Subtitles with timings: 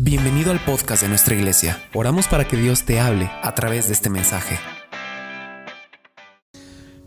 [0.00, 1.82] Bienvenido al podcast de nuestra iglesia.
[1.92, 4.56] Oramos para que Dios te hable a través de este mensaje.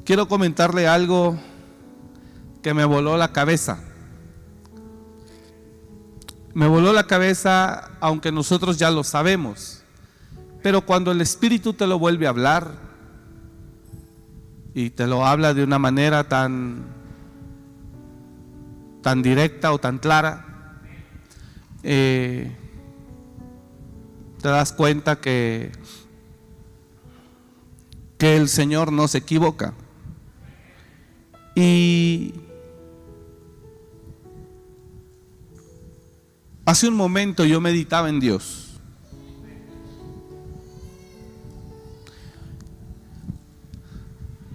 [0.04, 1.40] Quiero comentarle algo
[2.62, 3.82] que me voló la cabeza.
[6.54, 9.84] Me voló la cabeza aunque nosotros ya lo sabemos.
[10.62, 12.74] Pero cuando el Espíritu te lo vuelve a hablar
[14.74, 16.88] y te lo habla de una manera tan
[19.02, 20.82] tan directa o tan clara,
[21.84, 22.58] eh,
[24.42, 25.72] te das cuenta que,
[28.18, 29.74] que el Señor no se equivoca.
[31.56, 32.34] Y
[36.66, 38.80] hace un momento yo meditaba en Dios.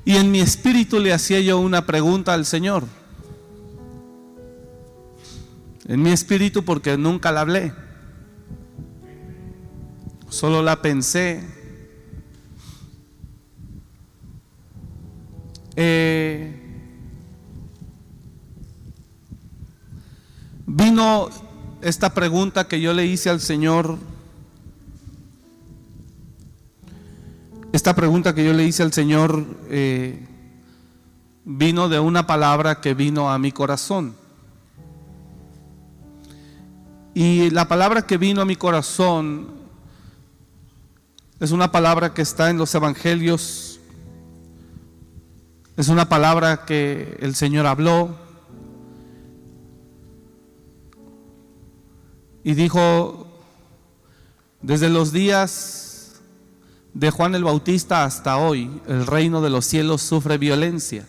[0.04, 2.84] Y en mi espíritu le hacía yo una pregunta al Señor.
[5.88, 7.85] En mi espíritu porque nunca la hablé.
[10.36, 11.42] Solo la pensé.
[15.76, 16.54] Eh,
[20.66, 21.30] vino
[21.80, 23.96] esta pregunta que yo le hice al Señor.
[27.72, 30.22] Esta pregunta que yo le hice al Señor eh,
[31.46, 34.14] vino de una palabra que vino a mi corazón.
[37.14, 39.55] Y la palabra que vino a mi corazón
[41.38, 43.78] es una palabra que está en los evangelios.
[45.76, 48.16] Es una palabra que el Señor habló.
[52.42, 53.26] Y dijo,
[54.62, 56.20] desde los días
[56.94, 61.06] de Juan el Bautista hasta hoy, el reino de los cielos sufre violencia.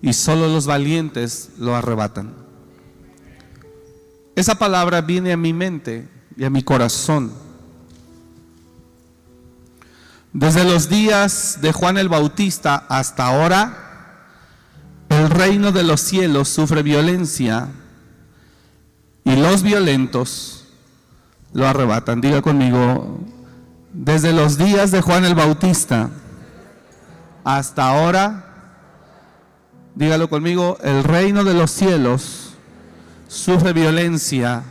[0.00, 2.32] Y solo los valientes lo arrebatan.
[4.36, 7.47] Esa palabra viene a mi mente y a mi corazón
[10.32, 13.84] desde los días de Juan el Bautista hasta ahora,
[15.08, 17.68] el reino de los cielos sufre violencia
[19.24, 20.66] y los violentos
[21.52, 22.20] lo arrebatan.
[22.20, 23.20] Diga conmigo,
[23.92, 26.10] desde los días de Juan el Bautista
[27.44, 28.44] hasta ahora,
[29.94, 32.50] dígalo conmigo, el reino de los cielos
[33.28, 34.62] sufre violencia.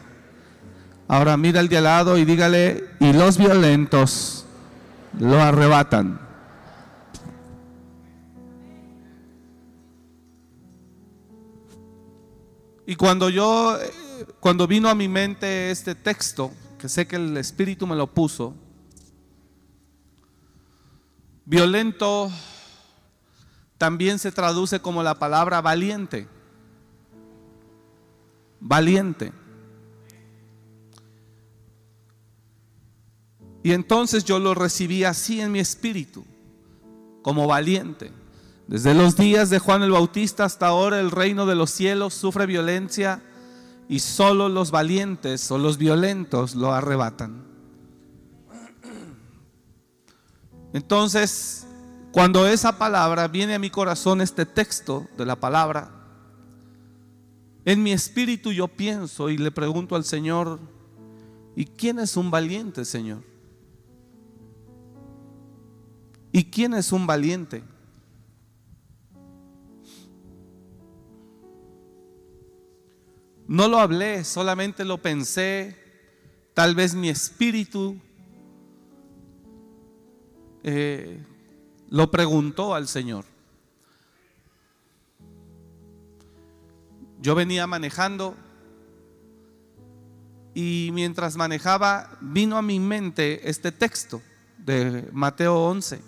[1.08, 4.47] Ahora mira al de al lado y dígale, y los violentos
[5.20, 6.20] lo arrebatan.
[12.86, 13.78] Y cuando yo,
[14.40, 18.56] cuando vino a mi mente este texto, que sé que el Espíritu me lo puso,
[21.44, 22.32] violento
[23.78, 26.28] también se traduce como la palabra valiente.
[28.60, 29.34] Valiente.
[33.68, 36.24] Y entonces yo lo recibí así en mi espíritu,
[37.22, 38.14] como valiente.
[38.66, 42.46] Desde los días de Juan el Bautista hasta ahora el reino de los cielos sufre
[42.46, 43.22] violencia
[43.90, 47.44] y solo los valientes o los violentos lo arrebatan.
[50.72, 51.68] Entonces,
[52.14, 55.92] cuando esa palabra viene a mi corazón, este texto de la palabra,
[57.66, 60.58] en mi espíritu yo pienso y le pregunto al Señor,
[61.54, 63.36] ¿y quién es un valiente, Señor?
[66.38, 67.64] ¿Y quién es un valiente?
[73.48, 75.76] No lo hablé, solamente lo pensé.
[76.54, 78.00] Tal vez mi espíritu
[80.62, 81.26] eh,
[81.90, 83.26] lo preguntó al Señor.
[87.20, 88.36] Yo venía manejando
[90.54, 94.22] y mientras manejaba vino a mi mente este texto
[94.60, 96.07] de Mateo 11.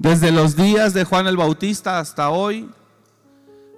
[0.00, 2.70] Desde los días de Juan el Bautista hasta hoy,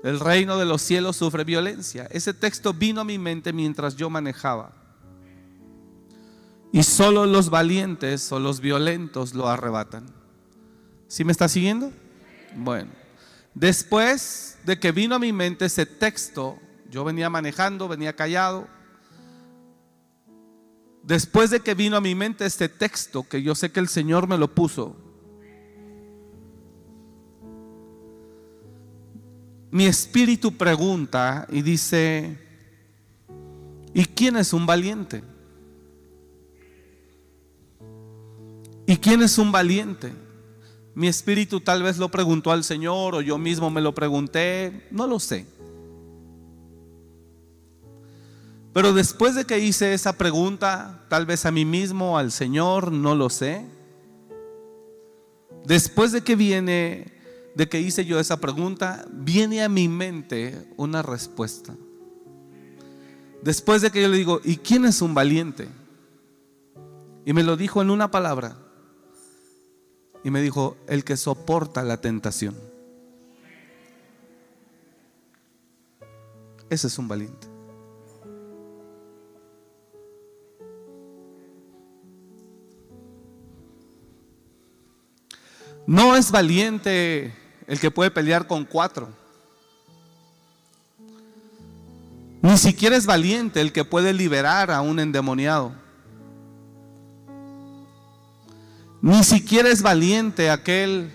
[0.04, 2.06] el reino de los cielos sufre violencia.
[2.12, 4.70] Ese texto vino a mi mente mientras yo manejaba.
[6.70, 10.06] Y solo los valientes o los violentos lo arrebatan.
[11.08, 11.90] ¿Sí me está siguiendo?
[12.54, 12.92] Bueno,
[13.52, 16.56] después de que vino a mi mente ese texto,
[16.88, 18.68] yo venía manejando, venía callado.
[21.02, 24.28] Después de que vino a mi mente este texto, que yo sé que el Señor
[24.28, 25.11] me lo puso,
[29.72, 32.38] mi espíritu pregunta y dice,
[33.94, 35.24] ¿y quién es un valiente?
[38.86, 40.12] ¿Y quién es un valiente?
[40.94, 45.06] Mi espíritu tal vez lo preguntó al Señor o yo mismo me lo pregunté, no
[45.06, 45.46] lo sé.
[48.74, 53.14] Pero después de que hice esa pregunta, tal vez a mí mismo, al Señor, no
[53.14, 53.64] lo sé.
[55.64, 57.21] Después de que viene,
[57.54, 61.74] de que hice yo esa pregunta, viene a mi mente una respuesta.
[63.42, 65.68] Después de que yo le digo, ¿y quién es un valiente?
[67.24, 68.56] Y me lo dijo en una palabra.
[70.24, 72.56] Y me dijo, el que soporta la tentación.
[76.70, 77.48] Ese es un valiente.
[85.86, 87.34] No es valiente
[87.72, 89.08] el que puede pelear con cuatro.
[92.42, 95.72] Ni siquiera es valiente el que puede liberar a un endemoniado.
[99.00, 101.10] Ni siquiera es valiente aquel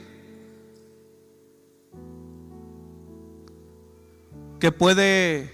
[4.60, 5.54] que puede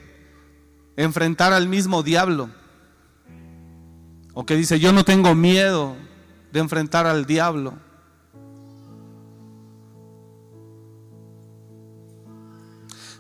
[0.96, 2.50] enfrentar al mismo diablo.
[4.34, 5.98] O que dice, yo no tengo miedo
[6.54, 7.74] de enfrentar al diablo.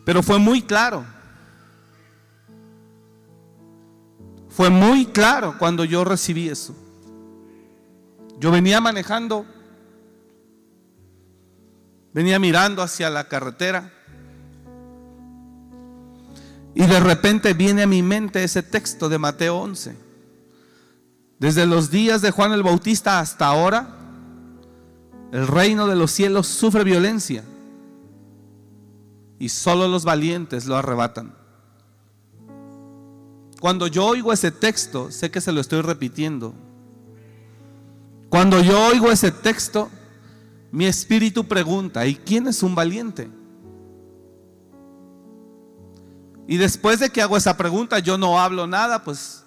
[0.04, 1.06] Pero fue muy claro.
[4.50, 6.76] Fue muy claro cuando yo recibí eso.
[8.40, 9.46] Yo venía manejando,
[12.14, 13.92] venía mirando hacia la carretera
[16.76, 19.96] y de repente viene a mi mente ese texto de Mateo 11.
[21.40, 23.88] Desde los días de Juan el Bautista hasta ahora,
[25.32, 27.44] el reino de los cielos sufre violencia
[29.40, 31.36] y solo los valientes lo arrebatan.
[33.60, 36.54] Cuando yo oigo ese texto, sé que se lo estoy repitiendo,
[38.30, 39.90] cuando yo oigo ese texto,
[40.72, 43.30] mi espíritu pregunta, ¿y quién es un valiente?
[46.48, 49.44] Y después de que hago esa pregunta, yo no hablo nada, pues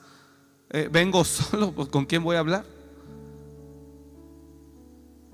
[0.70, 2.75] eh, vengo solo, pues, ¿con quién voy a hablar?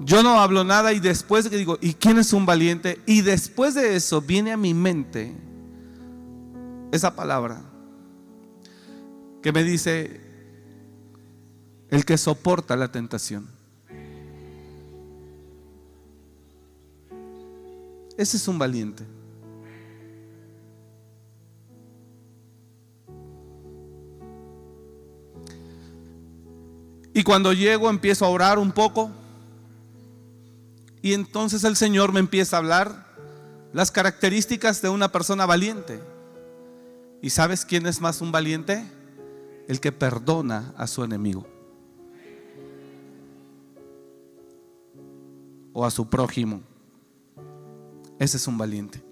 [0.04, 3.00] Yo no hablo nada y después de que digo, ¿y quién es un valiente?
[3.06, 5.32] Y después de eso viene a mi mente
[6.90, 7.62] esa palabra
[9.42, 10.20] que me dice,
[11.88, 13.48] el que soporta la tentación.
[18.16, 19.04] Ese es un valiente.
[27.14, 29.10] Y cuando llego empiezo a orar un poco.
[31.02, 33.06] Y entonces el Señor me empieza a hablar
[33.72, 36.00] las características de una persona valiente.
[37.20, 38.84] ¿Y sabes quién es más un valiente?
[39.68, 41.46] El que perdona a su enemigo.
[45.72, 46.60] o a su prójimo.
[48.18, 49.02] Ese es un valiente.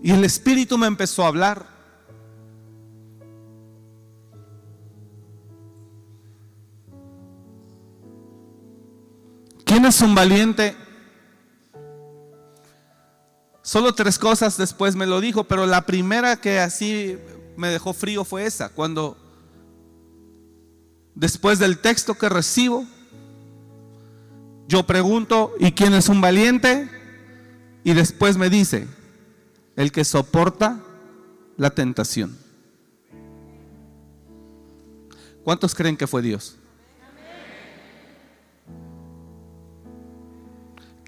[0.00, 1.77] Y el Espíritu me empezó a hablar.
[9.68, 10.74] ¿Quién es un valiente?
[13.60, 17.18] Solo tres cosas después me lo dijo, pero la primera que así
[17.54, 19.18] me dejó frío fue esa, cuando
[21.14, 22.86] después del texto que recibo,
[24.68, 26.88] yo pregunto, ¿y quién es un valiente?
[27.84, 28.88] Y después me dice,
[29.76, 30.80] el que soporta
[31.58, 32.38] la tentación.
[35.44, 36.56] ¿Cuántos creen que fue Dios?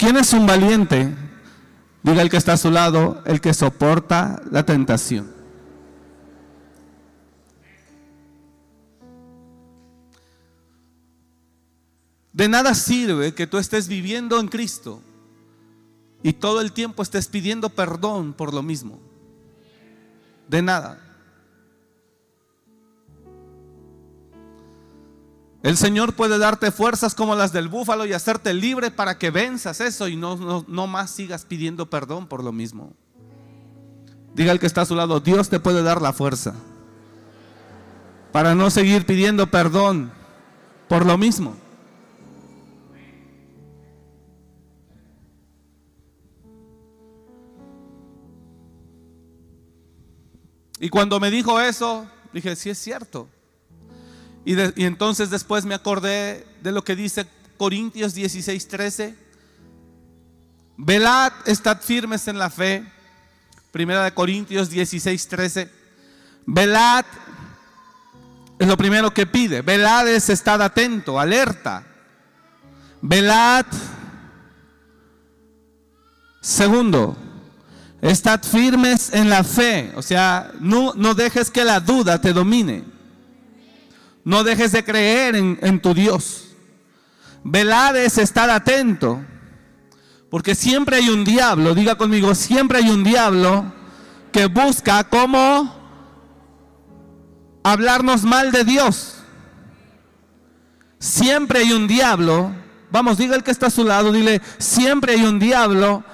[0.01, 1.15] ¿Quién es un valiente?
[2.03, 5.31] Diga el que está a su lado, el que soporta la tentación.
[12.33, 15.03] De nada sirve que tú estés viviendo en Cristo
[16.23, 18.99] y todo el tiempo estés pidiendo perdón por lo mismo.
[20.49, 21.10] De nada.
[25.63, 29.81] El Señor puede darte fuerzas como las del búfalo y hacerte libre para que venzas
[29.81, 32.95] eso y no, no, más sigas pidiendo perdón por lo mismo.
[34.35, 36.55] Diga el que está a su lado, Dios te puede dar la fuerza
[38.33, 40.13] para no seguir pidiendo perdón
[40.89, 41.55] por lo mismo.
[50.79, 53.29] Y cuando me dijo eso, dije, sí es cierto.
[54.45, 54.55] Y,
[54.85, 59.15] entonces después me acordé de lo que dice Corintios 16, 13.
[60.77, 62.85] Velad, estad firmes en la fe.
[63.71, 65.71] Primera de Corintios 16, 13.
[66.47, 67.05] Velad
[68.59, 69.63] es lo primero que pide.
[69.63, 71.85] Velad es estar atento, alerta.
[73.03, 73.67] Velad.
[76.41, 77.17] Segundo,
[78.01, 79.93] Estad firmes en la fe.
[79.95, 82.85] O sea, no, no dejes que la duda te domine.
[84.25, 86.49] No dejes de creer en, tu Dios.
[87.43, 89.21] Velad es estar atento.
[90.31, 93.73] Porque siempre hay un diablo, diga conmigo, siempre hay un diablo
[94.31, 95.75] que busca cómo
[97.65, 99.17] hablarnos mal de Dios.
[101.01, 102.53] Siempre hay un diablo,
[102.93, 106.05] vamos, diga el que está a su lado, dile, siempre hay un diablo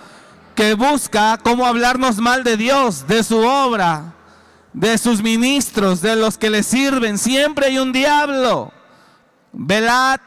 [0.54, 4.15] que busca cómo hablarnos mal de Dios, de su obra,
[4.76, 7.16] de sus ministros, de los que le sirven.
[7.16, 8.70] Siempre hay un diablo.
[9.52, 10.20] Velad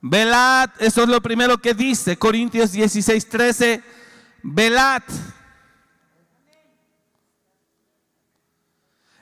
[0.00, 3.82] Velad, eso es lo primero que dice Corintios 16, 13.
[4.42, 5.02] Velad.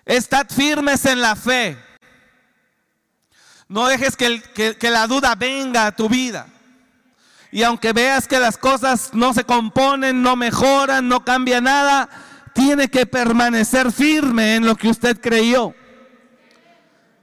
[0.04, 1.76] Estad firmes en la fe.
[3.66, 4.42] No dejes que,
[4.78, 6.46] que, la duda venga a tu vida.
[7.50, 12.10] Y aunque veas que las cosas no se componen, no mejoran, no cambia nada,
[12.54, 15.74] tiene que permanecer firme en lo que usted creyó.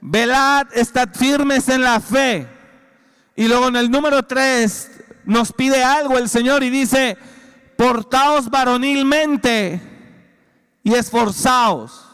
[0.00, 2.46] Velad, estad firmes en la fe.
[3.34, 4.90] Y luego en el número 3
[5.24, 7.16] nos pide algo el Señor y dice,
[7.76, 9.80] portaos varonilmente
[10.82, 12.08] y esforzaos.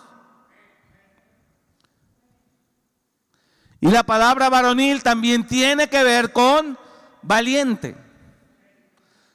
[3.81, 6.79] Y la palabra varonil también tiene que ver con
[7.23, 7.97] valiente.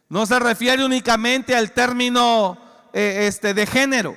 [0.08, 2.63] No se refiere únicamente al término
[2.94, 4.16] eh, este, de género.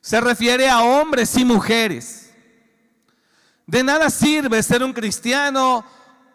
[0.00, 2.32] Se refiere a hombres y mujeres.
[3.66, 5.84] De nada sirve ser un cristiano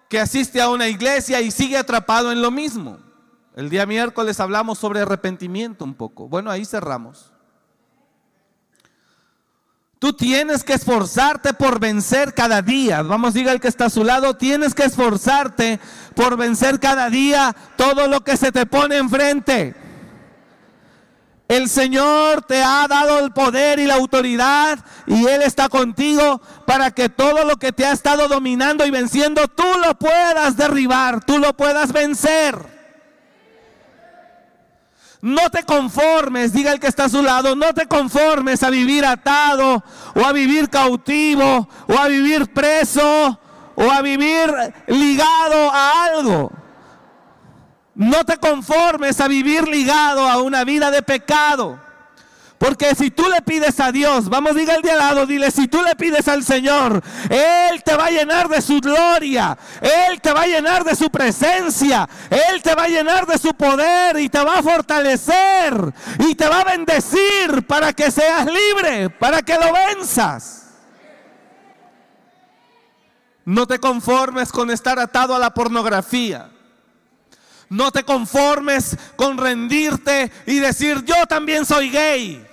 [0.09, 2.99] que asiste a una iglesia y sigue atrapado en lo mismo.
[3.55, 6.27] El día miércoles hablamos sobre arrepentimiento un poco.
[6.27, 7.31] Bueno, ahí cerramos.
[9.97, 13.01] Tú tienes que esforzarte por vencer cada día.
[13.01, 15.79] Vamos, diga el que está a su lado, tienes que esforzarte
[16.15, 19.84] por vencer cada día todo lo que se te pone enfrente.
[21.47, 26.91] El Señor te ha dado el poder y la autoridad y Él está contigo para
[26.91, 31.37] que todo lo que te ha estado dominando y venciendo, tú lo puedas derribar, tú
[31.37, 32.57] lo puedas vencer.
[35.21, 39.05] No te conformes, diga el que está a su lado, no te conformes a vivir
[39.05, 39.83] atado
[40.15, 43.39] o a vivir cautivo o a vivir preso
[43.75, 44.51] o a vivir
[44.87, 46.51] ligado a algo.
[47.95, 51.79] No te conformes a vivir ligado a una vida de pecado.
[52.57, 55.67] Porque si tú le pides a Dios, vamos, diga el de al lado, dile, si
[55.67, 60.31] tú le pides al Señor, Él te va a llenar de su gloria, Él te
[60.31, 64.29] va a llenar de su presencia, Él te va a llenar de su poder y
[64.29, 69.55] te va a fortalecer y te va a bendecir para que seas libre, para que
[69.55, 70.63] lo venzas.
[73.43, 76.54] No te conformes con estar atado a la pornografía.
[77.69, 82.45] No te conformes con rendirte y decir, yo también soy gay.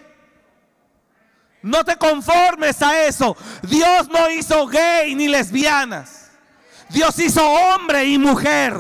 [1.63, 3.37] No te conformes a eso.
[3.63, 6.31] Dios no hizo gay ni lesbianas.
[6.89, 8.75] Dios hizo hombre y mujer.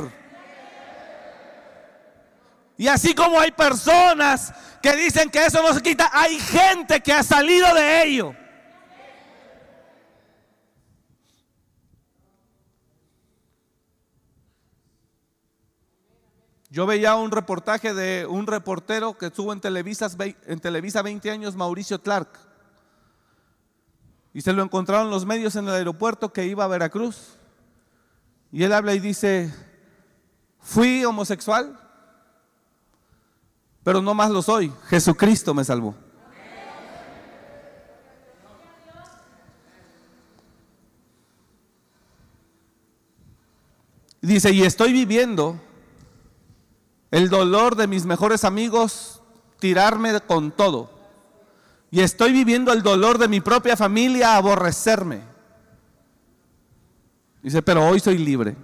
[2.77, 7.13] Y así como hay personas que dicen que eso no se quita, hay gente que
[7.13, 8.35] ha salido de ello.
[16.73, 20.11] Yo veía un reportaje de un reportero que estuvo en Televisa,
[20.47, 22.31] en Televisa 20 años, Mauricio Clark.
[24.33, 27.37] Y se lo encontraron los medios en el aeropuerto que iba a Veracruz.
[28.51, 29.55] Y él habla y dice,
[30.61, 31.79] fui homosexual,
[33.85, 34.73] pero no más lo soy.
[34.87, 35.95] Jesucristo me salvó.
[44.23, 45.61] Dice, y estoy viviendo
[47.13, 49.21] el dolor de mis mejores amigos,
[49.61, 50.91] tirarme con todo.
[51.91, 55.21] Y estoy viviendo el dolor de mi propia familia, aborrecerme.
[57.43, 58.57] Dice, pero hoy soy libre.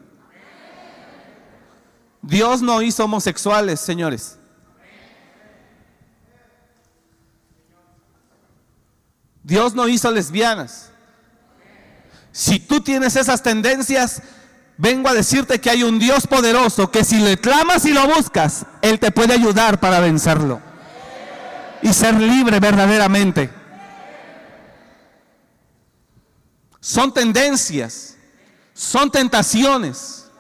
[2.22, 4.38] Dios no hizo homosexuales, señores.
[9.42, 10.90] Dios no hizo lesbianas.
[12.32, 14.22] Si tú tienes esas tendencias,
[14.78, 18.64] vengo a decirte que hay un Dios poderoso que si le clamas y lo buscas,
[18.80, 20.62] Él te puede ayudar para vencerlo
[21.82, 23.50] y ser libre verdaderamente.
[26.80, 28.16] Son tendencias,
[28.72, 30.30] son tentaciones,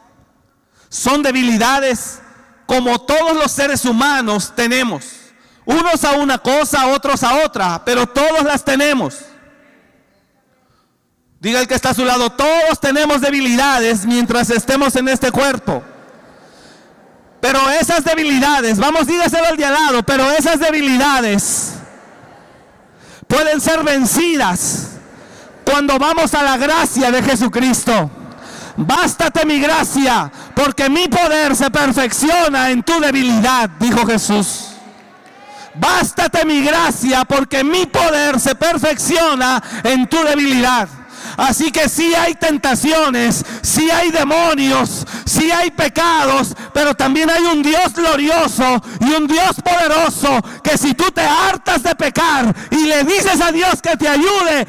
[0.88, 2.20] son debilidades
[2.64, 5.04] como todos los seres humanos tenemos.
[5.64, 9.16] Unos a una cosa, otros a otra, pero todos las tenemos.
[11.40, 15.82] Diga el que está a su lado, todos tenemos debilidades mientras estemos en este cuerpo.
[17.40, 21.74] Pero esas debilidades, vamos, dígaselo al de al lado, pero esas debilidades
[23.28, 24.88] pueden ser vencidas
[25.64, 28.10] cuando vamos a la gracia de Jesucristo.
[28.76, 34.70] Bástate mi gracia, porque mi poder se perfecciona en tu debilidad, dijo Jesús.
[35.74, 40.88] Bástate mi gracia, porque mi poder se perfecciona en tu debilidad.
[41.38, 47.62] Así que sí hay tentaciones, sí hay demonios, sí hay pecados, pero también hay un
[47.62, 53.04] Dios glorioso y un Dios poderoso que si tú te hartas de pecar y le
[53.04, 54.66] dices a Dios que te ayude,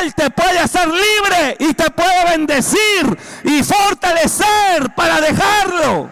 [0.00, 6.08] Él te puede hacer libre y te puede bendecir y fortalecer para dejarlo.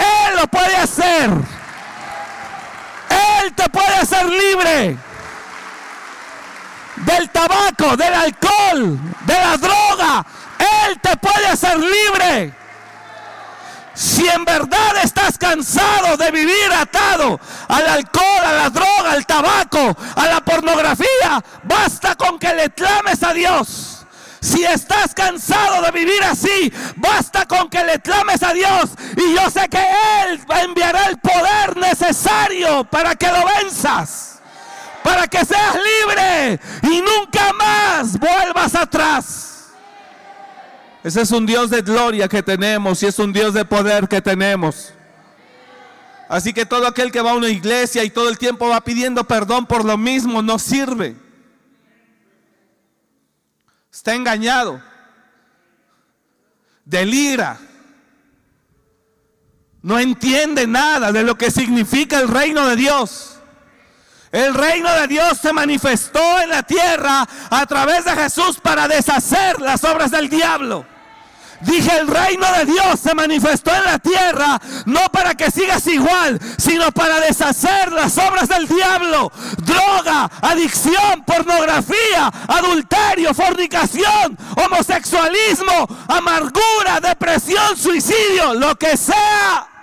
[0.00, 1.30] Él lo puede hacer.
[3.40, 4.98] Él te puede hacer libre
[7.04, 10.26] del tabaco, del alcohol, de la droga.
[10.58, 12.54] Él te puede hacer libre.
[13.94, 19.96] Si en verdad estás cansado de vivir atado al alcohol, a la droga, al tabaco,
[20.16, 24.06] a la pornografía, basta con que le clames a Dios.
[24.40, 28.90] Si estás cansado de vivir así, basta con que le clames a Dios.
[29.16, 29.82] Y yo sé que
[30.22, 34.23] Él enviará el poder necesario para que lo venzas
[35.04, 39.74] para que seas libre y nunca más vuelvas atrás.
[41.04, 44.22] Ese es un Dios de gloria que tenemos y es un Dios de poder que
[44.22, 44.94] tenemos.
[46.30, 49.24] Así que todo aquel que va a una iglesia y todo el tiempo va pidiendo
[49.24, 51.14] perdón por lo mismo no sirve.
[53.92, 54.82] Está engañado.
[56.86, 57.60] Delira.
[59.82, 63.33] No entiende nada de lo que significa el reino de Dios.
[64.34, 69.60] El reino de Dios se manifestó en la tierra a través de Jesús para deshacer
[69.60, 70.84] las obras del diablo.
[71.60, 76.40] Dije, el reino de Dios se manifestó en la tierra, no para que sigas igual,
[76.58, 79.30] sino para deshacer las obras del diablo.
[79.58, 89.73] Droga, adicción, pornografía, adulterio, fornicación, homosexualismo, amargura, depresión, suicidio, lo que sea.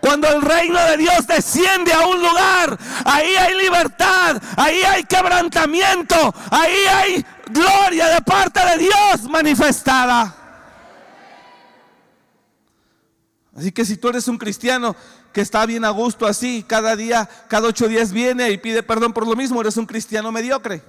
[0.00, 6.34] Cuando el reino de Dios desciende a un lugar, ahí hay libertad, ahí hay quebrantamiento,
[6.50, 10.34] ahí hay gloria de parte de Dios manifestada.
[13.54, 14.96] Así que si tú eres un cristiano
[15.34, 19.12] que está bien a gusto así, cada día, cada ocho días viene y pide perdón
[19.12, 20.82] por lo mismo, eres un cristiano mediocre.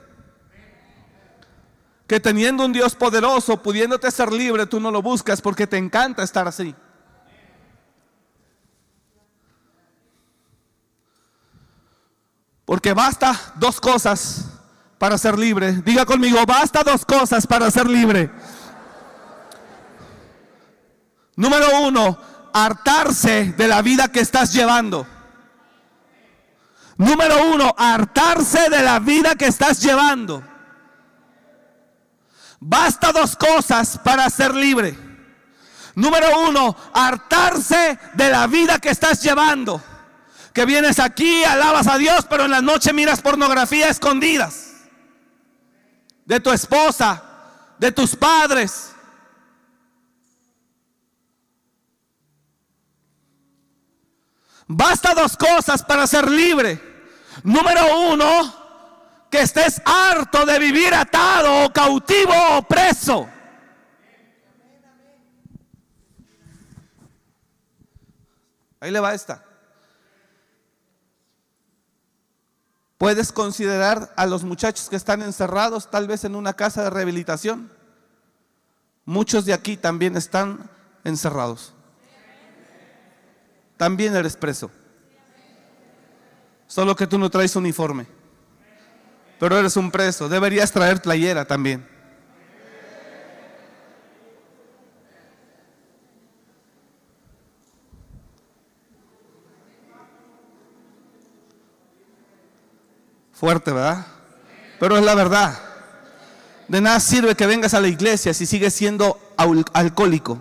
[2.07, 6.23] Que teniendo un Dios poderoso, pudiéndote ser libre, tú no lo buscas porque te encanta
[6.23, 6.73] estar así.
[12.71, 14.45] Porque basta dos cosas
[14.97, 15.73] para ser libre.
[15.81, 18.31] Diga conmigo, basta dos cosas para ser libre.
[21.35, 22.17] Número uno,
[22.53, 25.05] hartarse de la vida que estás llevando.
[26.95, 30.41] Número uno, hartarse de la vida que estás llevando.
[32.61, 34.97] Basta dos cosas para ser libre.
[35.95, 39.83] Número uno, hartarse de la vida que estás llevando
[40.53, 44.71] que vienes aquí, alabas a Dios, pero en la noche miras pornografía escondidas.
[46.25, 47.23] De tu esposa,
[47.77, 48.93] de tus padres.
[54.67, 56.79] Basta dos cosas para ser libre.
[57.43, 58.61] Número uno,
[59.29, 63.29] que estés harto de vivir atado o cautivo o preso.
[68.81, 69.50] Ahí le va esta.
[73.01, 77.71] Puedes considerar a los muchachos que están encerrados tal vez en una casa de rehabilitación.
[79.05, 80.69] Muchos de aquí también están
[81.03, 81.73] encerrados.
[83.75, 84.69] También eres preso.
[86.67, 88.05] Solo que tú no traes uniforme.
[89.39, 90.29] Pero eres un preso.
[90.29, 91.89] Deberías traer playera también.
[103.41, 104.05] Fuerte, ¿verdad?
[104.79, 105.57] Pero es la verdad.
[106.67, 109.19] De nada sirve que vengas a la iglesia si sigues siendo
[109.73, 110.37] alcohólico.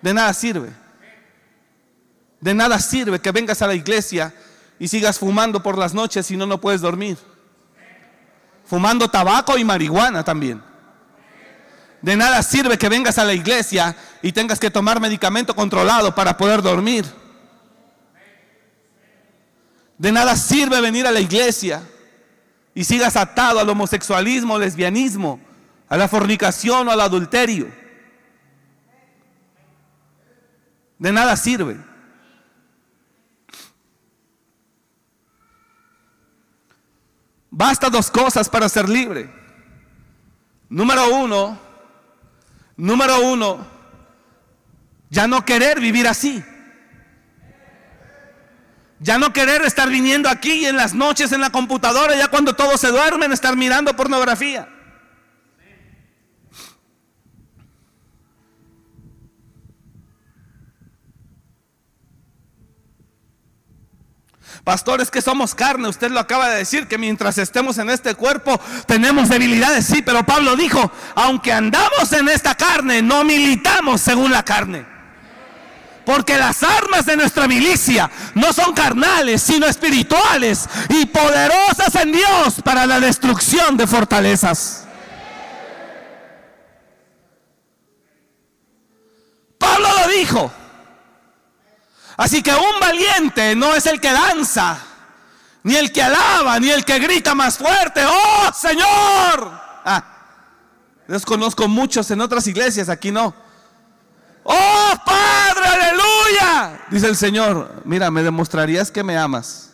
[0.00, 0.70] De nada sirve.
[2.40, 4.32] De nada sirve que vengas a la iglesia
[4.78, 7.18] y sigas fumando por las noches si no, no puedes dormir.
[8.64, 10.62] Fumando tabaco y marihuana también.
[12.00, 16.38] De nada sirve que vengas a la iglesia y tengas que tomar medicamento controlado para
[16.38, 17.04] poder dormir.
[20.00, 21.86] De nada sirve venir a la iglesia
[22.74, 25.38] y sigas atado al homosexualismo, lesbianismo,
[25.90, 27.70] a la fornicación o al adulterio.
[30.98, 31.76] De nada sirve.
[37.50, 39.30] Basta dos cosas para ser libre.
[40.70, 41.58] Número uno,
[42.74, 43.66] número uno,
[45.10, 46.42] ya no querer vivir así.
[49.02, 52.78] Ya no querer estar viniendo aquí en las noches en la computadora, ya cuando todos
[52.78, 54.68] se duermen, estar mirando pornografía.
[64.64, 68.60] Pastores que somos carne, usted lo acaba de decir, que mientras estemos en este cuerpo
[68.86, 74.42] tenemos debilidades, sí, pero Pablo dijo, aunque andamos en esta carne, no militamos según la
[74.42, 74.89] carne.
[76.10, 82.56] Porque las armas de nuestra milicia no son carnales, sino espirituales y poderosas en Dios
[82.64, 84.88] para la destrucción de fortalezas.
[89.56, 90.52] Pablo lo dijo.
[92.16, 94.80] Así que un valiente no es el que danza,
[95.62, 98.04] ni el que alaba, ni el que grita más fuerte.
[98.04, 99.60] ¡Oh, Señor!
[99.84, 100.04] Ah,
[101.24, 103.48] conozco muchos en otras iglesias, aquí no.
[104.42, 106.80] ¡Oh, Padre, aleluya!
[106.90, 109.72] Dice el Señor, mira, me demostrarías que me amas,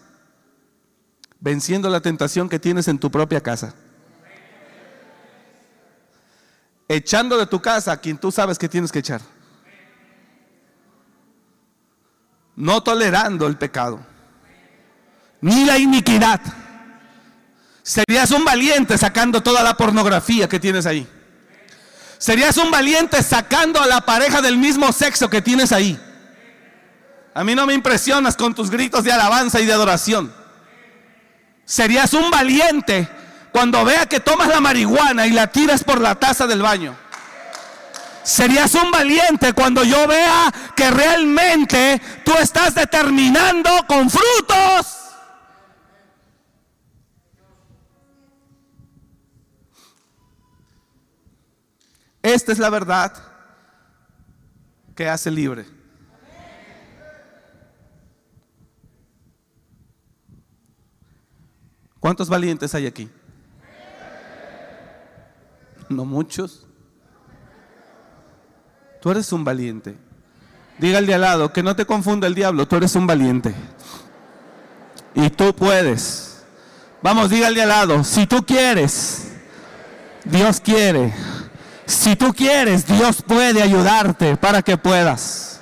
[1.40, 3.74] venciendo la tentación que tienes en tu propia casa.
[6.88, 9.20] Echando de tu casa a quien tú sabes que tienes que echar.
[12.54, 14.00] No tolerando el pecado,
[15.40, 16.40] ni la iniquidad.
[17.82, 21.08] Serías un valiente sacando toda la pornografía que tienes ahí.
[22.18, 26.00] Serías un valiente sacando a la pareja del mismo sexo que tienes ahí.
[27.34, 30.32] A mí no me impresionas con tus gritos de alabanza y de adoración.
[31.66, 33.08] Serías un valiente
[33.52, 36.96] cuando vea que tomas la marihuana y la tiras por la taza del baño.
[38.22, 44.95] Serías un valiente cuando yo vea que realmente tú estás determinando con frutos
[52.26, 53.12] Esta es la verdad
[54.96, 55.64] que hace libre.
[62.00, 63.08] ¿Cuántos valientes hay aquí?
[65.88, 66.66] No muchos.
[69.00, 69.96] Tú eres un valiente.
[70.80, 73.54] Diga al de al lado, que no te confunda el diablo, tú eres un valiente.
[75.14, 76.44] Y tú puedes.
[77.02, 79.28] Vamos, diga al de al lado, si tú quieres,
[80.24, 81.14] Dios quiere.
[81.86, 85.60] Si tú quieres, Dios puede ayudarte para que puedas.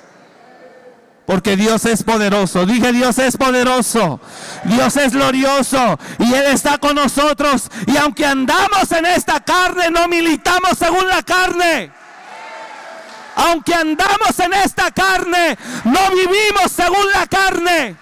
[1.25, 2.65] Porque Dios es poderoso.
[2.65, 4.19] Dije, Dios es poderoso.
[4.63, 5.99] Dios es glorioso.
[6.19, 7.69] Y Él está con nosotros.
[7.87, 11.91] Y aunque andamos en esta carne, no militamos según la carne.
[13.35, 17.95] Aunque andamos en esta carne, no vivimos según la carne.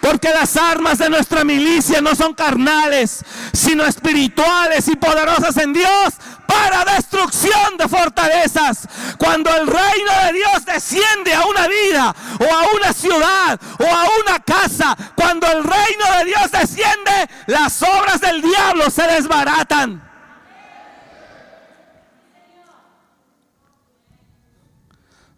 [0.00, 6.14] Porque las armas de nuestra milicia no son carnales, sino espirituales y poderosas en Dios
[6.46, 8.88] para destrucción de fortalezas.
[9.18, 14.06] Cuando el reino de Dios desciende a una vida o a una ciudad o a
[14.22, 20.10] una casa, cuando el reino de Dios desciende, las obras del diablo se desbaratan.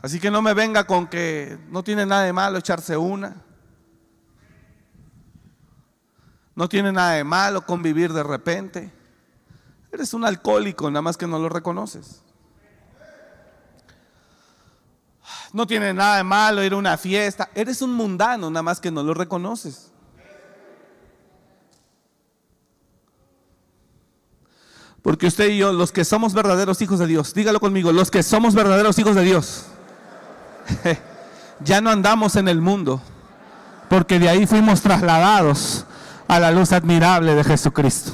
[0.00, 3.36] Así que no me venga con que no tiene nada de malo echarse una.
[6.62, 8.92] No tiene nada de malo convivir de repente.
[9.90, 12.22] Eres un alcohólico, nada más que no lo reconoces.
[15.52, 17.50] No tiene nada de malo ir a una fiesta.
[17.56, 19.90] Eres un mundano, nada más que no lo reconoces.
[25.02, 28.22] Porque usted y yo, los que somos verdaderos hijos de Dios, dígalo conmigo, los que
[28.22, 29.66] somos verdaderos hijos de Dios,
[31.64, 33.02] ya no andamos en el mundo,
[33.90, 35.86] porque de ahí fuimos trasladados
[36.28, 38.12] a la luz admirable de Jesucristo.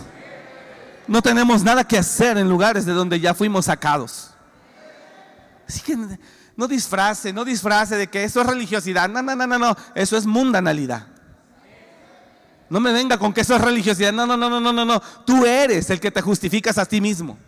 [1.07, 4.31] No tenemos nada que hacer en lugares de donde ya fuimos sacados.
[5.67, 5.97] Así que
[6.57, 9.09] no disfrace, no disfrace de que eso es religiosidad.
[9.09, 9.77] No, no, no, no, no.
[9.95, 11.07] Eso es mundanalidad.
[12.71, 14.13] No me venga con que eso es religiosidad.
[14.13, 15.01] No, no, no, no, no, no, no.
[15.25, 17.39] Tú eres el que te justificas a ti mismo.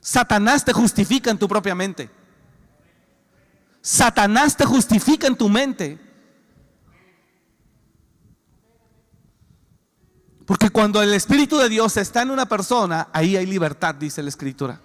[0.00, 2.08] Satanás te justifica en tu propia mente.
[3.80, 5.98] Satanás te justifica en tu mente.
[10.48, 14.30] Porque cuando el Espíritu de Dios está en una persona, ahí hay libertad, dice la
[14.30, 14.80] Escritura.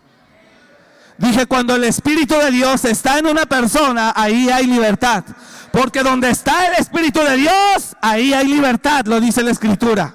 [1.18, 5.24] Dije, cuando el Espíritu de Dios está en una persona, ahí hay libertad.
[5.72, 10.14] Porque donde está el Espíritu de Dios, ahí hay libertad, lo dice la Escritura.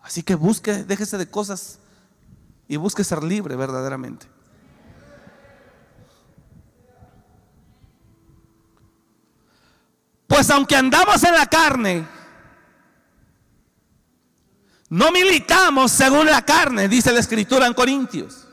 [0.00, 1.80] Así que busque, déjese de cosas
[2.68, 4.28] y busque ser libre verdaderamente.
[10.28, 12.17] Pues aunque andamos en la carne,
[14.90, 18.46] no militamos según la carne, dice la escritura en Corintios.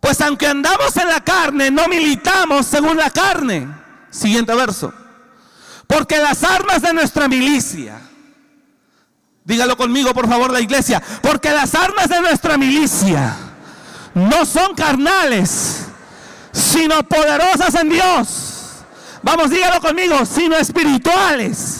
[0.00, 3.66] Pues aunque andamos en la carne, no militamos según la carne.
[4.10, 4.92] Siguiente verso.
[5.86, 8.00] Porque las armas de nuestra milicia,
[9.44, 13.34] dígalo conmigo por favor la iglesia, porque las armas de nuestra milicia
[14.14, 15.86] no son carnales,
[16.52, 18.58] sino poderosas en Dios.
[19.22, 21.77] Vamos, dígalo conmigo, sino espirituales.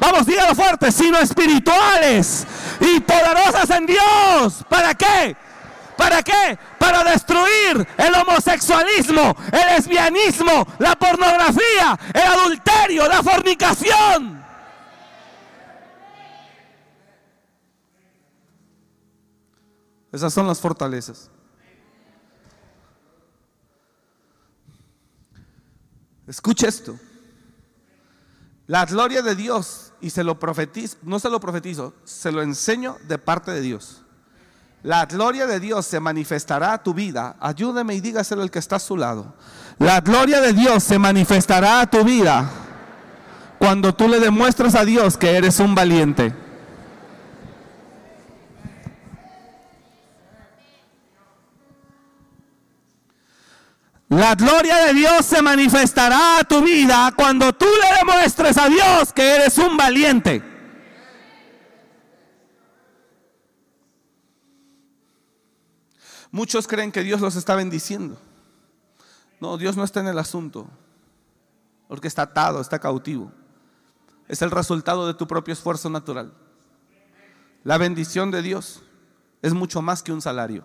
[0.00, 2.46] Vamos, dígalo fuerte, sino espirituales
[2.80, 4.64] y poderosas en Dios.
[4.68, 5.36] ¿Para qué?
[5.96, 6.58] ¿Para qué?
[6.78, 14.42] Para destruir el homosexualismo, el lesbianismo, la pornografía, el adulterio, la fornicación.
[20.10, 21.30] Esas son las fortalezas.
[26.26, 26.98] Escuche esto.
[28.66, 32.96] La gloria de Dios, y se lo profetizo, no se lo profetizo, se lo enseño
[33.06, 34.02] de parte de Dios.
[34.82, 37.36] La gloria de Dios se manifestará a tu vida.
[37.38, 39.34] Ayúdeme y dígaselo el que está a su lado.
[39.78, 42.50] La gloria de Dios se manifestará a tu vida
[43.58, 46.34] cuando tú le demuestres a Dios que eres un valiente.
[54.10, 59.12] La gloria de Dios se manifestará a tu vida cuando tú le demuestres a Dios
[59.12, 60.42] que eres un valiente.
[66.32, 68.20] Muchos creen que Dios los está bendiciendo.
[69.38, 70.68] No, Dios no está en el asunto,
[71.86, 73.30] porque está atado, está cautivo.
[74.26, 76.34] Es el resultado de tu propio esfuerzo natural.
[77.62, 78.82] La bendición de Dios
[79.40, 80.64] es mucho más que un salario.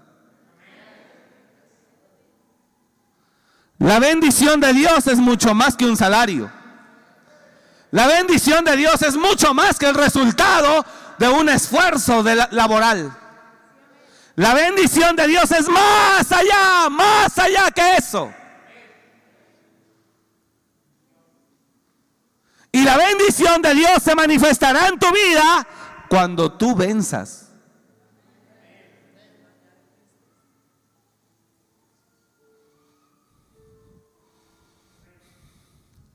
[3.80, 6.52] La bendición de Dios es mucho más que un salario.
[7.92, 10.86] La bendición de Dios es mucho más que el resultado
[11.18, 13.16] de un esfuerzo laboral.
[14.36, 18.34] La bendición de Dios es más allá, más allá que eso.
[22.72, 25.66] Y la bendición de Dios se manifestará en tu vida
[26.10, 27.44] cuando tú venzas.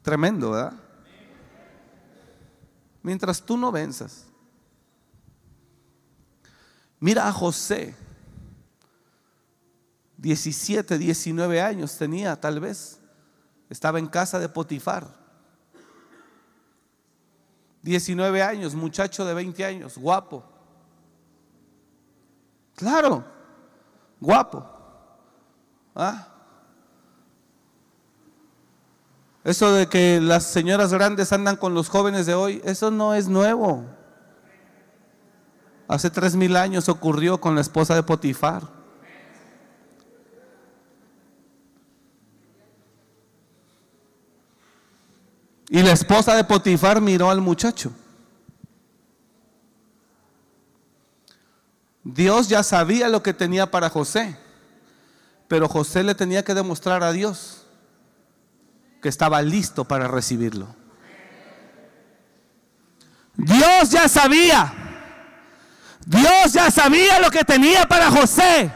[0.02, 0.72] Tremendo, ¿verdad?
[3.02, 4.26] Mientras tú no venzas.
[6.98, 7.94] Mira a José.
[10.18, 13.00] 17, 19 años tenía tal vez.
[13.70, 15.20] Estaba en casa de Potifar.
[17.82, 20.44] 19 años, muchacho de 20 años, guapo.
[22.74, 23.24] Claro,
[24.20, 24.66] guapo.
[25.94, 26.29] ¿Ah?
[29.42, 33.28] Eso de que las señoras grandes andan con los jóvenes de hoy, eso no es
[33.28, 33.86] nuevo.
[35.88, 38.62] Hace tres mil años ocurrió con la esposa de Potifar.
[45.70, 47.92] Y la esposa de Potifar miró al muchacho.
[52.04, 54.36] Dios ya sabía lo que tenía para José,
[55.48, 57.59] pero José le tenía que demostrar a Dios
[59.00, 60.74] que estaba listo para recibirlo.
[63.34, 64.72] Dios ya sabía,
[66.04, 68.70] Dios ya sabía lo que tenía para José,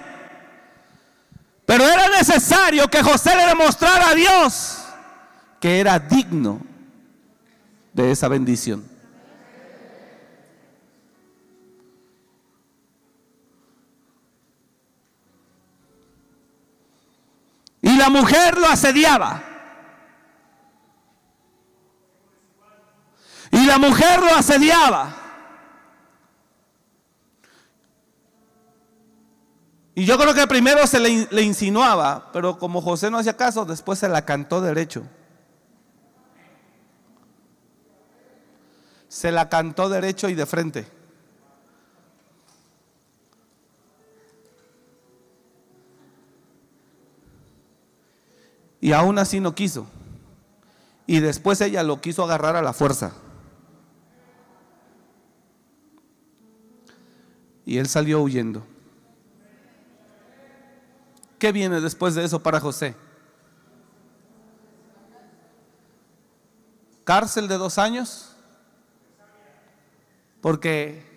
[1.67, 4.81] pero era necesario que José le demostrara a Dios
[5.61, 6.61] que era digno
[7.93, 8.85] de esa bendición.
[17.81, 19.54] Y la mujer lo asediaba.
[23.55, 25.15] Y la mujer lo asediaba.
[29.95, 33.65] Y yo creo que primero se le, le, insinuaba, pero como José no hacía caso,
[33.65, 35.05] después se la cantó derecho.
[39.07, 40.87] Se la cantó derecho y de frente.
[48.81, 49.87] Y aún así no quiso.
[51.07, 53.13] Y después ella lo quiso agarrar a la fuerza.
[57.67, 58.67] Y él salió huyendo.
[61.39, 62.95] ¿Qué viene después de eso para José?
[67.05, 68.35] ¿Cárcel de dos años?
[70.41, 71.15] Porque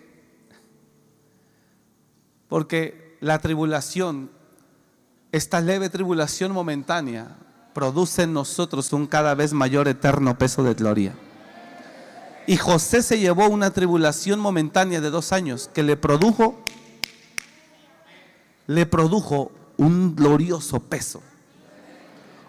[2.48, 4.30] porque la tribulación,
[5.32, 7.36] esta leve tribulación momentánea,
[7.74, 11.14] produce en nosotros un cada vez mayor eterno peso de gloria.
[12.48, 16.64] Y José se llevó una tribulación momentánea de dos años que le produjo,
[18.66, 21.22] le produjo un glorioso peso.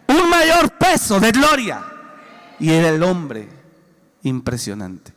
[0.08, 1.84] Un mayor peso de gloria.
[2.62, 3.50] Y era el hombre
[4.24, 5.12] impresionante.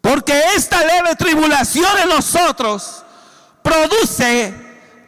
[0.00, 3.04] Porque esta leve tribulación en nosotros
[3.62, 4.54] produce,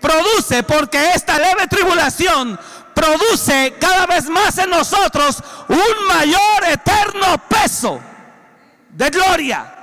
[0.03, 2.61] produce, porque esta leve tribulación
[2.95, 8.01] produce cada vez más en nosotros un mayor eterno peso
[8.91, 9.79] de gloria.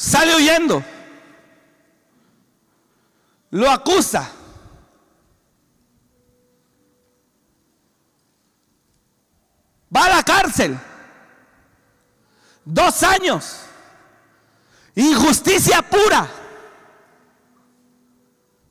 [0.00, 0.82] Sale huyendo.
[3.50, 4.30] Lo acusa.
[9.94, 10.78] Va a la cárcel.
[12.64, 13.60] Dos años.
[14.94, 16.28] Injusticia pura.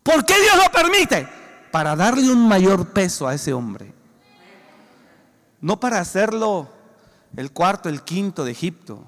[0.04, 1.28] ¿Por qué Dios lo permite?
[1.72, 3.94] Para darle un mayor peso a ese hombre.
[5.62, 6.70] No para hacerlo
[7.36, 9.06] el cuarto, el quinto de Egipto.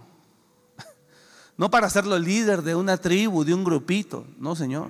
[1.57, 4.25] No para hacerlo líder de una tribu, de un grupito.
[4.37, 4.89] No, Señor.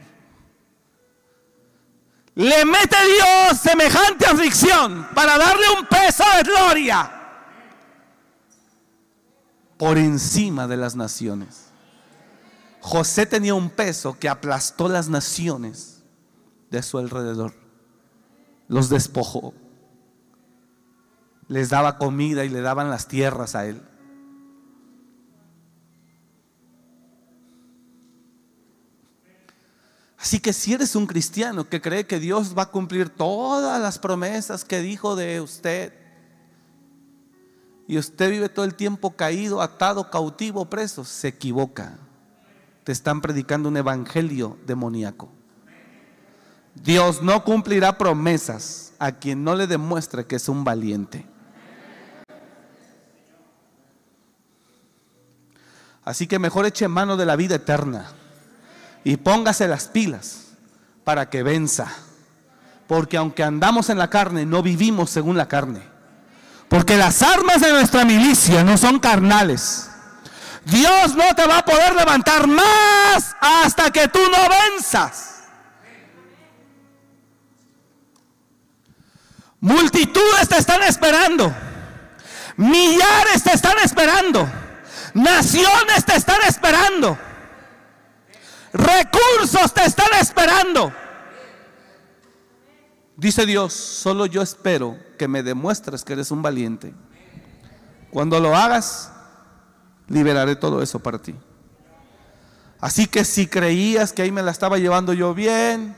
[2.35, 7.20] Le mete Dios semejante aflicción para darle un peso de gloria
[9.81, 11.71] por encima de las naciones.
[12.81, 16.03] José tenía un peso que aplastó las naciones
[16.69, 17.55] de su alrededor.
[18.67, 19.55] Los despojó.
[21.47, 23.81] Les daba comida y le daban las tierras a él.
[30.19, 33.97] Así que si eres un cristiano que cree que Dios va a cumplir todas las
[33.97, 36.00] promesas que dijo de usted,
[37.91, 41.97] y usted vive todo el tiempo caído, atado, cautivo, preso, se equivoca.
[42.85, 45.29] Te están predicando un evangelio demoníaco.
[46.73, 51.25] Dios no cumplirá promesas a quien no le demuestre que es un valiente.
[56.05, 58.05] Así que mejor eche mano de la vida eterna
[59.03, 60.53] y póngase las pilas
[61.03, 61.91] para que venza.
[62.87, 65.90] Porque aunque andamos en la carne, no vivimos según la carne.
[66.71, 69.89] Porque las armas de nuestra milicia no son carnales.
[70.63, 75.41] Dios no te va a poder levantar más hasta que tú no venzas.
[79.59, 81.53] Multitudes te están esperando.
[82.55, 84.49] Millares te están esperando.
[85.13, 87.17] Naciones te están esperando.
[88.71, 90.93] Recursos te están esperando.
[93.17, 96.95] Dice Dios, solo yo espero que me demuestres que eres un valiente.
[98.09, 99.11] Cuando lo hagas,
[100.07, 101.35] liberaré todo eso para ti.
[102.79, 105.95] Así que si creías que ahí me la estaba llevando yo bien,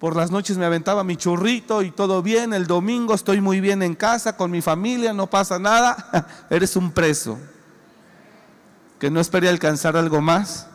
[0.00, 3.84] por las noches me aventaba mi churrito y todo bien, el domingo estoy muy bien
[3.84, 7.38] en casa con mi familia, no pasa nada, eres un preso
[8.98, 10.66] que no esperé alcanzar algo más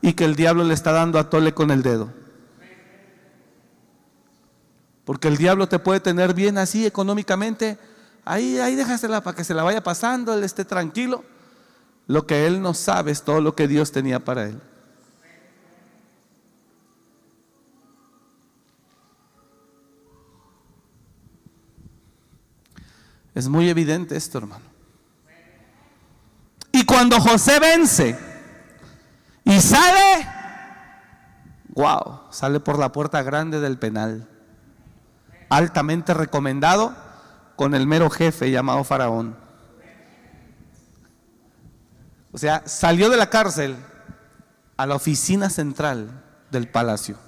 [0.00, 2.08] y que el diablo le está dando a tole con el dedo.
[5.04, 7.78] Porque el diablo te puede tener bien así económicamente.
[8.24, 11.24] Ahí, ahí déjasela para que se la vaya pasando, él esté tranquilo.
[12.06, 14.60] Lo que él no sabe es todo lo que Dios tenía para él.
[23.34, 24.64] Es muy evidente esto, hermano.
[26.70, 28.16] Y cuando José vence,
[29.44, 30.26] y sale,
[31.68, 34.28] wow, sale por la puerta grande del penal.
[35.54, 36.96] Altamente recomendado
[37.54, 39.36] con el mero jefe llamado Faraón.
[42.32, 43.76] O sea, salió de la cárcel
[44.76, 47.18] a la oficina central del palacio.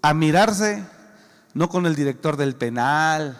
[0.00, 0.84] A mirarse
[1.54, 3.36] no con el director del penal,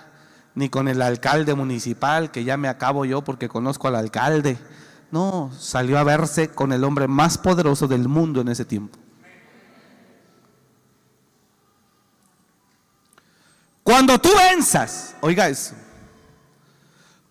[0.57, 4.59] ni con el alcalde municipal, que ya me acabo yo porque conozco al alcalde,
[5.13, 8.99] no, salió a verse con el hombre más poderoso del mundo en ese tiempo.
[13.85, 15.75] Cuando tú venzas, oiga eso,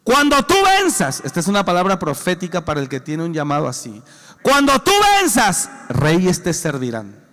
[0.03, 4.03] cuando tú venzas, esta es una palabra profética para el que tiene un llamado así,
[4.43, 7.23] cuando tú venzas, reyes te servirán.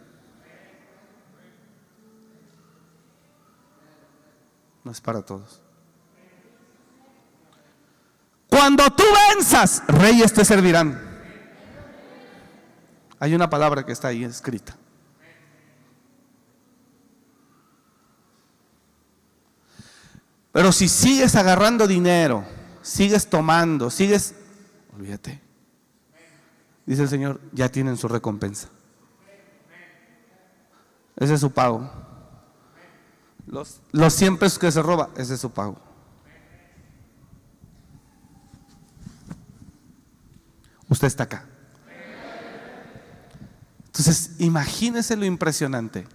[4.82, 5.60] No es para todos.
[8.48, 10.98] Cuando tú venzas, reyes te servirán.
[13.18, 14.79] Hay una palabra que está ahí escrita.
[20.52, 22.44] Pero si sigues agarrando dinero,
[22.82, 24.34] sigues tomando, sigues,
[24.94, 25.40] olvídate.
[26.86, 28.68] Dice el Señor, ya tienen su recompensa.
[31.16, 31.90] Ese es su pago.
[33.46, 35.76] Los, los 100 pesos que se roba, ese es su pago.
[40.88, 41.44] Usted está acá.
[43.86, 46.06] Entonces, imagínese lo impresionante.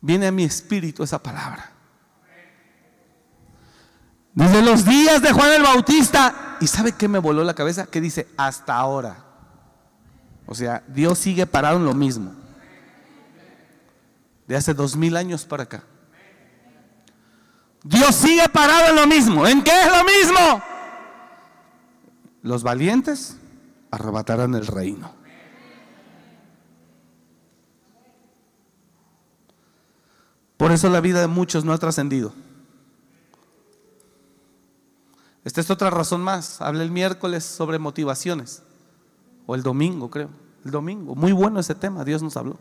[0.00, 1.72] Viene a mi espíritu esa palabra.
[4.34, 6.58] Desde los días de Juan el Bautista.
[6.60, 7.86] ¿Y sabe qué me voló la cabeza?
[7.86, 9.16] Que dice, hasta ahora.
[10.46, 12.34] O sea, Dios sigue parado en lo mismo.
[14.46, 15.84] De hace dos mil años para acá.
[17.82, 19.46] Dios sigue parado en lo mismo.
[19.46, 20.62] ¿En qué es lo mismo?
[22.42, 23.36] Los valientes
[23.90, 25.14] arrebatarán el reino.
[30.56, 32.32] Por eso la vida de muchos no ha trascendido.
[35.44, 36.60] Esta es otra razón más.
[36.60, 38.62] Hablé el miércoles sobre motivaciones.
[39.46, 40.30] O el domingo, creo.
[40.64, 41.14] El domingo.
[41.14, 42.04] Muy bueno ese tema.
[42.04, 42.58] Dios nos habló.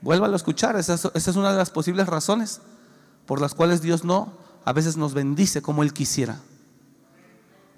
[0.00, 0.76] Vuélvalo a escuchar.
[0.76, 2.60] Esa es, esa es una de las posibles razones
[3.26, 4.32] por las cuales Dios no
[4.64, 6.40] a veces nos bendice como Él quisiera.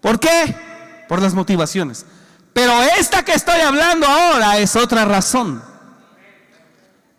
[0.01, 0.57] ¿Por qué?
[1.09, 2.07] Por las motivaciones.
[2.53, 5.63] Pero esta que estoy hablando ahora es otra razón.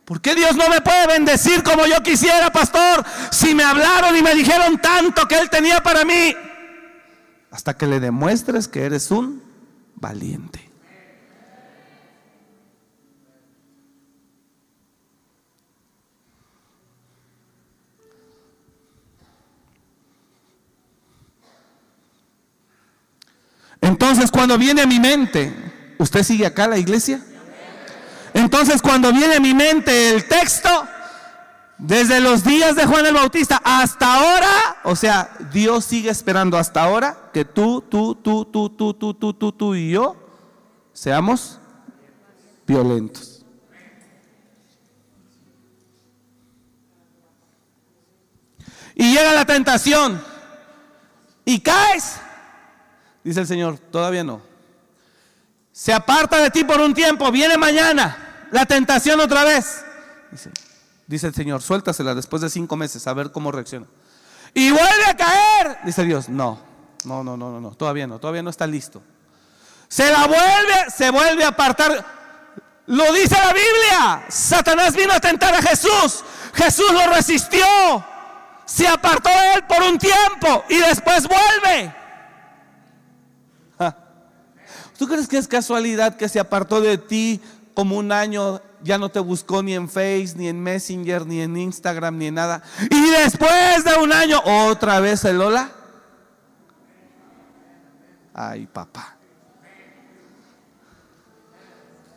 [0.05, 3.05] ¿Por qué Dios no me puede bendecir como yo quisiera, pastor?
[3.31, 6.35] Si me hablaron y me dijeron tanto que Él tenía para mí.
[7.51, 9.41] Hasta que le demuestres que eres un
[9.95, 10.69] valiente.
[23.79, 25.53] Entonces cuando viene a mi mente,
[25.97, 27.21] ¿usted sigue acá la iglesia?
[28.43, 30.69] Entonces cuando viene a mi mente el texto,
[31.77, 36.83] desde los días de Juan el Bautista hasta ahora, o sea, Dios sigue esperando hasta
[36.83, 40.17] ahora que tú, tú, tú, tú, tú, tú, tú, tú, tú y yo
[40.91, 41.57] seamos
[42.67, 43.45] violentos.
[48.93, 50.21] Y llega la tentación
[51.45, 52.17] y caes.
[53.23, 54.41] Dice el Señor, todavía no.
[55.71, 58.22] Se aparta de ti por un tiempo, viene mañana
[58.53, 59.83] la tentación otra vez.
[61.07, 63.87] Dice, el Señor, suéltasela después de cinco meses a ver cómo reacciona.
[64.53, 65.79] Y vuelve a caer.
[65.83, 66.59] Dice Dios, no,
[67.03, 69.01] no, no, no, no, no, todavía no, todavía no está listo.
[69.87, 72.05] Se la vuelve, se vuelve a apartar.
[72.85, 74.25] Lo dice la Biblia.
[74.29, 76.23] Satanás vino a tentar a Jesús.
[76.53, 77.65] Jesús lo resistió.
[78.65, 81.95] Se apartó de él por un tiempo y después vuelve.
[84.99, 87.41] ¿Tú crees que es casualidad que se apartó de ti
[87.73, 91.57] como un año, ya no te buscó ni en Face, ni en Messenger, ni en
[91.57, 92.61] Instagram, ni en nada?
[92.89, 95.71] Y después de un año, otra vez el Lola.
[98.33, 99.17] Ay, papá.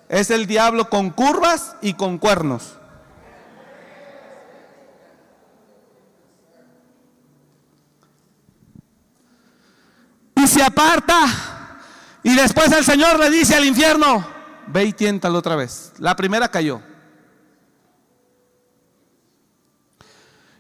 [0.09, 2.79] Es el diablo con curvas y con cuernos.
[10.37, 11.27] Y se aparta
[12.23, 14.36] y después el Señor le dice al infierno,
[14.67, 15.93] ve y tiéntalo otra vez.
[15.99, 16.81] La primera cayó.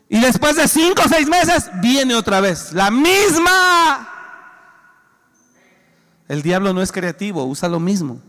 [0.09, 2.72] Y después de cinco o seis meses viene otra vez.
[2.72, 4.09] La misma.
[6.28, 8.20] El diablo no es creativo, usa lo mismo.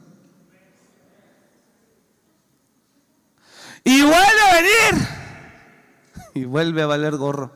[3.83, 5.07] Y vuelve a venir.
[6.33, 7.51] Y vuelve a valer gorro.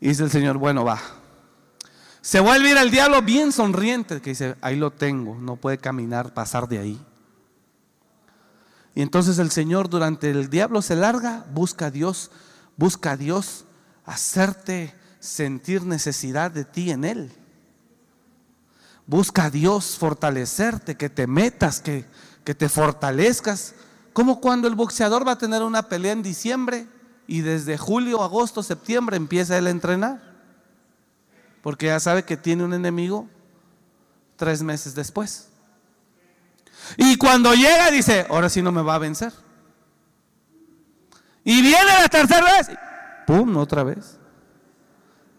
[0.00, 1.00] Y dice el Señor, bueno, va.
[2.26, 5.78] Se vuelve a ir al diablo bien sonriente, que dice, ahí lo tengo, no puede
[5.78, 7.00] caminar, pasar de ahí.
[8.96, 12.32] Y entonces el Señor durante el diablo se larga, busca a Dios,
[12.76, 13.64] busca a Dios
[14.04, 17.32] hacerte sentir necesidad de ti en Él.
[19.06, 22.06] Busca a Dios fortalecerte, que te metas, que,
[22.42, 23.76] que te fortalezcas.
[24.12, 26.88] Como cuando el boxeador va a tener una pelea en diciembre
[27.28, 30.25] y desde julio, agosto, septiembre empieza él a entrenar.
[31.66, 33.28] Porque ya sabe que tiene un enemigo
[34.36, 35.48] tres meses después.
[36.96, 39.32] Y cuando llega dice, ahora sí no me va a vencer.
[41.42, 42.70] Y viene la tercera vez.
[43.26, 43.56] ¡Pum!
[43.56, 44.16] Otra vez.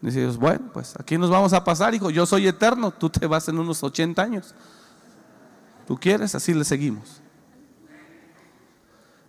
[0.01, 2.09] Dice Dios, bueno, pues aquí nos vamos a pasar, hijo.
[2.09, 4.53] Yo soy eterno, tú te vas en unos 80 años.
[5.87, 7.21] Tú quieres, así le seguimos.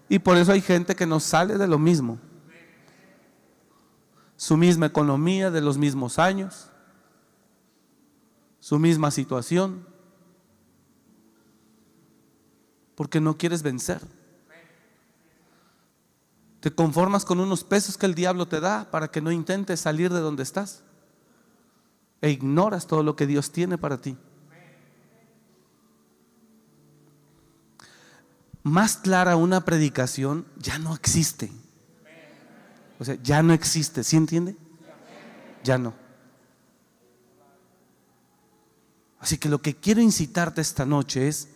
[0.08, 2.18] Y por eso hay gente que no sale de lo mismo
[4.38, 6.70] su misma economía de los mismos años,
[8.68, 9.86] su misma situación.
[12.98, 14.02] porque no quieres vencer.
[16.58, 20.12] Te conformas con unos pesos que el diablo te da para que no intentes salir
[20.12, 20.82] de donde estás.
[22.20, 24.16] E ignoras todo lo que Dios tiene para ti.
[28.64, 31.52] Más clara una predicación ya no existe.
[32.98, 34.02] O sea, ya no existe.
[34.02, 34.56] ¿Sí entiende?
[35.62, 36.07] Ya no.
[39.20, 41.48] Así que lo que quiero incitarte esta noche es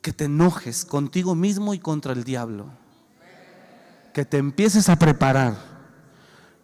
[0.00, 2.70] que te enojes contigo mismo y contra el diablo.
[4.14, 5.56] Que te empieces a preparar.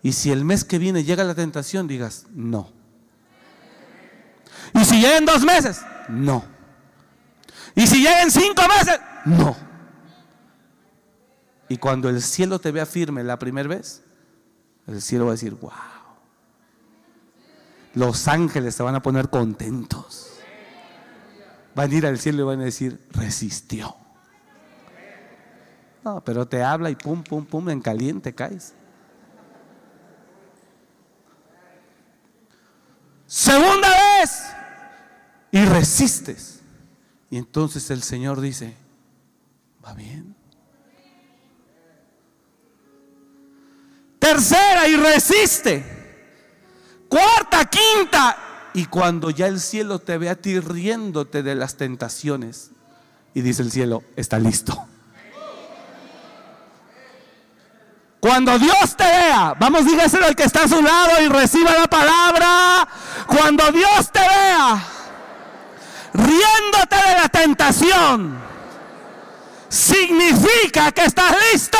[0.02, 2.72] Y si el mes que viene llega la tentación, digas, no.
[4.74, 6.44] Y si llega en dos meses, no.
[7.74, 9.56] Y si llega en cinco meses, no.
[11.68, 14.02] Y cuando el cielo te vea firme la primera vez,
[14.86, 15.72] el cielo va a decir, wow.
[17.94, 20.32] Los ángeles se van a poner contentos.
[21.74, 23.96] Van a ir al cielo y van a decir, resistió.
[26.04, 28.74] No, pero te habla y pum, pum, pum, en caliente caes.
[33.26, 34.42] Segunda vez.
[35.50, 36.60] Y resistes.
[37.30, 38.76] Y entonces el Señor dice,
[39.84, 40.36] va bien.
[44.18, 46.03] Tercera y resiste.
[47.14, 48.36] Cuarta, quinta.
[48.72, 52.72] Y cuando ya el cielo te ve a ti riéndote de las tentaciones,
[53.34, 54.84] y dice el cielo, está listo.
[58.18, 61.86] Cuando Dios te vea, vamos, dígaselo al que está a su lado y reciba la
[61.86, 62.88] palabra.
[63.28, 64.84] Cuando Dios te vea
[66.14, 68.38] riéndote de la tentación,
[69.68, 71.78] significa que estás listo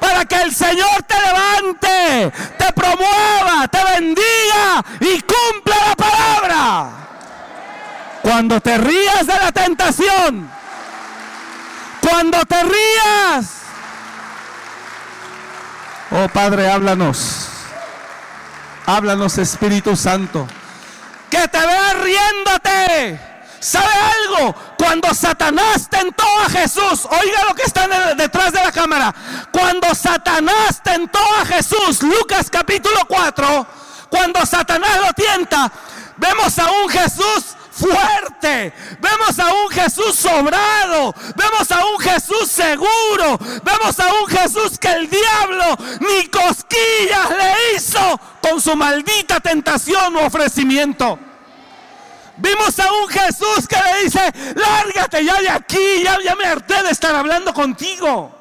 [0.00, 6.90] para que el Señor te levante, te promueva, te bendiga y cumpla la palabra.
[8.22, 10.50] Cuando te rías de la tentación,
[12.00, 13.46] cuando te rías,
[16.10, 17.48] oh Padre, háblanos,
[18.84, 20.46] háblanos Espíritu Santo,
[21.30, 23.35] que te vea riéndote
[23.66, 24.54] ¿Sabe algo?
[24.78, 29.12] Cuando Satanás tentó a Jesús, oiga lo que está detrás de la cámara.
[29.50, 33.66] Cuando Satanás tentó a Jesús, Lucas capítulo 4,
[34.08, 35.72] cuando Satanás lo tienta,
[36.16, 38.72] vemos a un Jesús fuerte.
[39.00, 41.12] Vemos a un Jesús sobrado.
[41.34, 43.36] Vemos a un Jesús seguro.
[43.64, 50.14] Vemos a un Jesús que el diablo ni cosquillas le hizo con su maldita tentación
[50.14, 51.18] u ofrecimiento.
[52.38, 56.82] Vimos a un Jesús que le dice, lárgate ya de aquí, ya, ya me harté
[56.82, 58.36] de estar hablando contigo.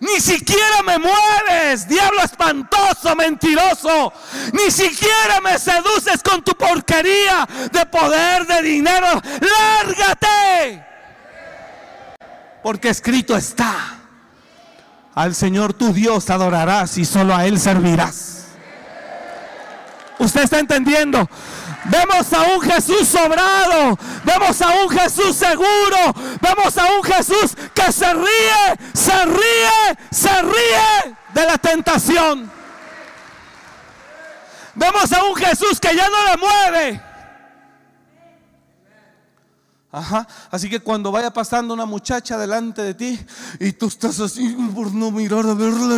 [0.00, 4.12] Ni siquiera me mueves, diablo espantoso, mentiroso.
[4.52, 9.06] Ni siquiera me seduces con tu porquería de poder, de dinero.
[9.40, 10.84] Lárgate.
[12.62, 13.98] Porque escrito está.
[15.14, 18.44] Al Señor tu Dios adorarás y solo a Él servirás.
[20.18, 21.28] ¿Usted está entendiendo?
[21.88, 23.98] Vemos a un Jesús sobrado.
[24.24, 26.14] Vemos a un Jesús seguro.
[26.40, 32.50] Vemos a un Jesús que se ríe, se ríe, se ríe de la tentación.
[34.74, 37.02] Vemos a un Jesús que ya no le mueve.
[39.90, 40.28] Ajá.
[40.50, 43.18] Así que cuando vaya pasando una muchacha delante de ti
[43.58, 45.96] y tú estás así por no mirar a verla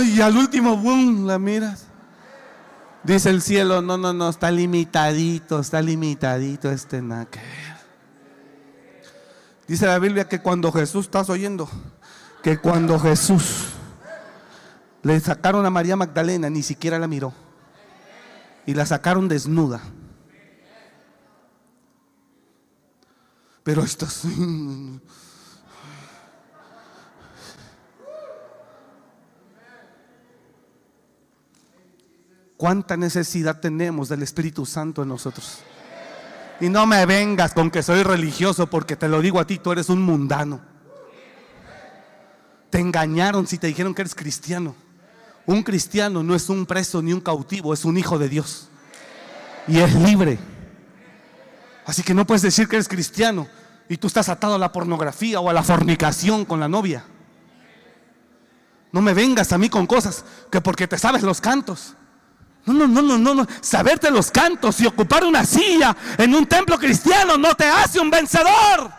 [0.00, 1.91] y, al último boom la miras.
[3.04, 7.26] Dice el cielo, no, no, no, está limitadito, está limitadito este nada
[9.66, 11.68] Dice la Biblia que cuando Jesús, estás oyendo,
[12.42, 13.70] que cuando Jesús
[15.02, 17.32] le sacaron a María Magdalena, ni siquiera la miró.
[18.66, 19.80] Y la sacaron desnuda.
[23.64, 24.06] Pero esto
[32.62, 35.58] cuánta necesidad tenemos del Espíritu Santo en nosotros.
[36.60, 39.72] Y no me vengas con que soy religioso porque te lo digo a ti, tú
[39.72, 40.60] eres un mundano.
[42.70, 44.76] Te engañaron si te dijeron que eres cristiano.
[45.44, 48.68] Un cristiano no es un preso ni un cautivo, es un hijo de Dios.
[49.66, 50.38] Y es libre.
[51.84, 53.48] Así que no puedes decir que eres cristiano
[53.88, 57.04] y tú estás atado a la pornografía o a la fornicación con la novia.
[58.92, 61.96] No me vengas a mí con cosas que porque te sabes los cantos.
[62.64, 63.46] No, no, no, no, no, no.
[63.60, 68.10] Saberte los cantos y ocupar una silla en un templo cristiano no te hace un
[68.10, 68.90] vencedor.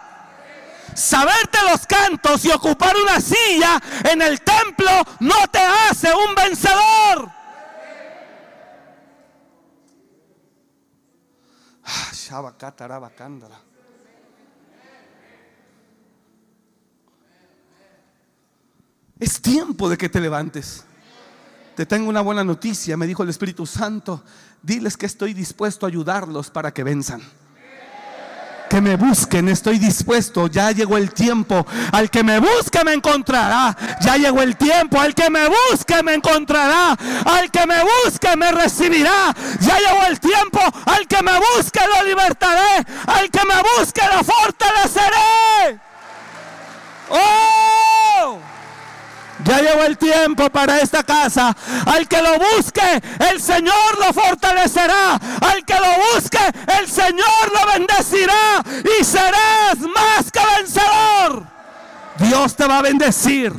[0.95, 4.91] Saberte los cantos y ocupar una silla en el templo
[5.21, 7.31] no te hace un vencedor.
[13.09, 13.59] cándara.
[19.19, 20.85] Es tiempo de que te levantes.
[21.75, 24.23] Te tengo una buena noticia, me dijo el Espíritu Santo.
[24.61, 27.21] Diles que estoy dispuesto a ayudarlos para que venzan
[28.73, 30.47] que me busquen, estoy dispuesto.
[30.47, 31.63] Ya llegó el tiempo.
[31.91, 33.77] Al que me busque me encontrará.
[34.01, 34.99] Ya llegó el tiempo.
[34.99, 36.97] Al que me busque me encontrará.
[37.23, 39.31] Al que me busque me recibirá.
[39.59, 40.59] Ya llegó el tiempo.
[40.87, 42.83] Al que me busque lo libertaré.
[43.05, 45.79] Al que me busque lo fortaleceré.
[47.11, 48.52] ¡Oh!
[49.43, 51.55] Ya llegó el tiempo para esta casa.
[51.85, 55.15] Al que lo busque, el Señor lo fortalecerá.
[55.15, 56.39] Al que lo busque,
[56.79, 58.63] el Señor lo bendecirá.
[58.99, 61.43] Y serás más que vencedor.
[62.19, 63.53] Dios te va a bendecir.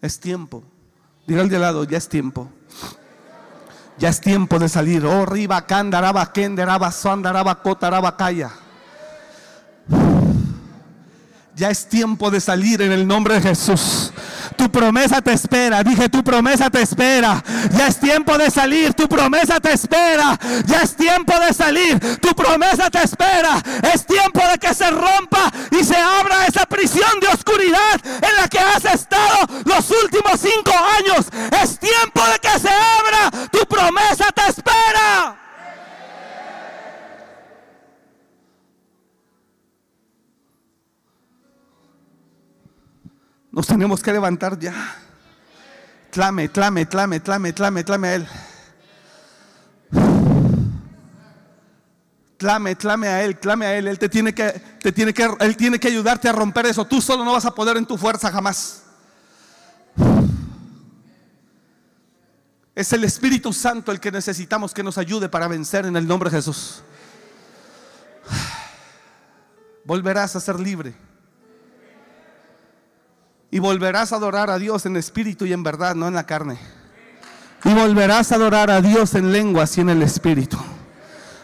[0.00, 0.64] Es tiempo.
[1.26, 2.50] Diga al de lado, ya es tiempo.
[3.98, 5.04] Ya es tiempo de salir.
[5.04, 8.50] Oh, riba, candaraba, kenderaba, sondaraba, cotaraba, calla.
[11.62, 14.10] Ya es tiempo de salir en el nombre de Jesús.
[14.56, 15.84] Tu promesa te espera.
[15.84, 17.40] Dije, tu promesa te espera.
[17.76, 18.94] Ya es tiempo de salir.
[18.94, 20.36] Tu promesa te espera.
[20.66, 22.18] Ya es tiempo de salir.
[22.18, 23.62] Tu promesa te espera.
[23.94, 28.48] Es tiempo de que se rompa y se abra esa prisión de oscuridad en la
[28.48, 31.26] que has estado los últimos cinco años.
[31.62, 33.48] Es tiempo de que se abra.
[33.52, 35.41] Tu promesa te espera.
[43.52, 44.74] Nos tenemos que levantar ya.
[46.10, 48.28] Clame, clame, clame, clame, clame, clame a Él.
[52.38, 53.88] Clame, clame a Él, clame a Él.
[53.88, 54.50] Él te tiene que,
[54.80, 56.86] te tiene que, Él tiene que ayudarte a romper eso.
[56.86, 58.82] Tú solo no vas a poder en tu fuerza jamás.
[62.74, 66.30] Es el Espíritu Santo el que necesitamos que nos ayude para vencer en el nombre
[66.30, 66.82] de Jesús.
[69.84, 70.94] Volverás a ser libre.
[73.52, 76.58] Y volverás a adorar a Dios en espíritu y en verdad, no en la carne.
[77.64, 80.56] Y volverás a adorar a Dios en lenguas y en el espíritu.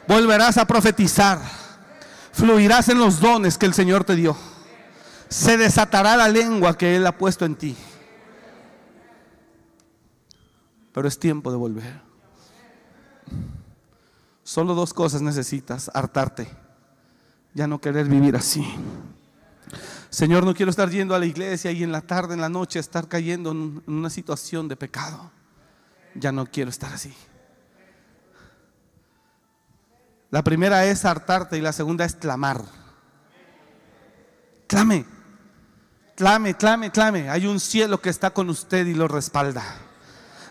[0.09, 1.39] Volverás a profetizar.
[2.33, 4.35] Fluirás en los dones que el Señor te dio.
[5.29, 7.77] Se desatará la lengua que Él ha puesto en ti.
[10.95, 12.01] Pero es tiempo de volver.
[14.43, 15.91] Solo dos cosas necesitas.
[15.93, 16.49] Hartarte.
[17.53, 18.67] Ya no querer vivir así.
[20.11, 22.79] Señor, no quiero estar yendo a la iglesia y en la tarde, en la noche,
[22.79, 25.31] estar cayendo en una situación de pecado.
[26.15, 27.15] Ya no quiero estar así.
[30.31, 32.63] La primera es hartarte y la segunda es clamar.
[34.67, 35.05] Clame,
[36.15, 37.31] clame, clame, clame.
[37.31, 39.63] Hay un cielo que está con usted y lo respalda.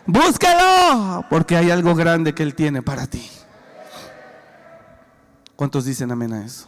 [0.06, 3.30] Búsquelo, porque hay algo grande que Él tiene para ti.
[5.54, 6.66] ¿Cuántos dicen amén a eso?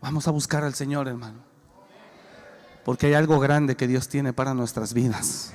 [0.00, 1.38] Vamos a buscar al Señor, hermano.
[2.84, 5.52] Porque hay algo grande que Dios tiene para nuestras vidas.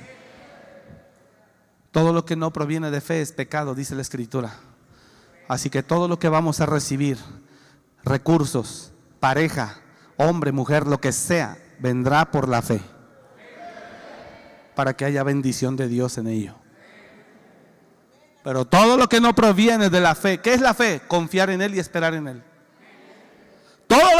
[1.90, 4.54] Todo lo que no proviene de fe es pecado, dice la Escritura.
[5.48, 7.18] Así que todo lo que vamos a recibir,
[8.04, 9.80] recursos, pareja,
[10.16, 12.80] hombre, mujer, lo que sea, vendrá por la fe.
[14.74, 16.54] Para que haya bendición de Dios en ello.
[18.44, 21.00] Pero todo lo que no proviene de la fe, ¿qué es la fe?
[21.08, 22.42] Confiar en Él y esperar en Él.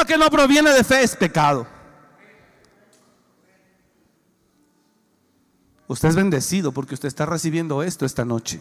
[0.07, 1.67] Que no proviene de fe es pecado.
[5.89, 8.61] Usted es bendecido porque usted está recibiendo esto esta noche.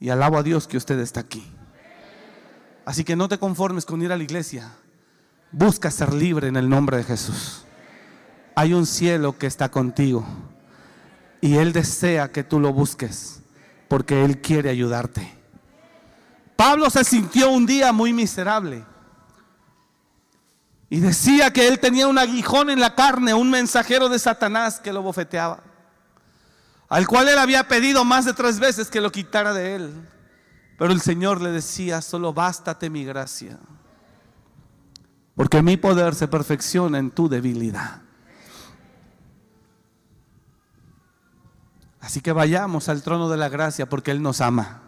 [0.00, 1.44] Y alabo a Dios que usted está aquí.
[2.84, 4.72] Así que no te conformes con ir a la iglesia.
[5.52, 7.64] Busca ser libre en el nombre de Jesús.
[8.54, 10.26] Hay un cielo que está contigo.
[11.40, 13.40] Y Él desea que tú lo busques
[13.88, 15.41] porque Él quiere ayudarte.
[16.62, 18.84] Pablo se sintió un día muy miserable.
[20.88, 24.92] Y decía que él tenía un aguijón en la carne, un mensajero de Satanás que
[24.92, 25.64] lo bofeteaba.
[26.88, 30.08] Al cual él había pedido más de tres veces que lo quitara de él.
[30.78, 33.58] Pero el Señor le decía, solo bástate mi gracia.
[35.34, 38.02] Porque mi poder se perfecciona en tu debilidad.
[42.00, 44.81] Así que vayamos al trono de la gracia porque Él nos ama.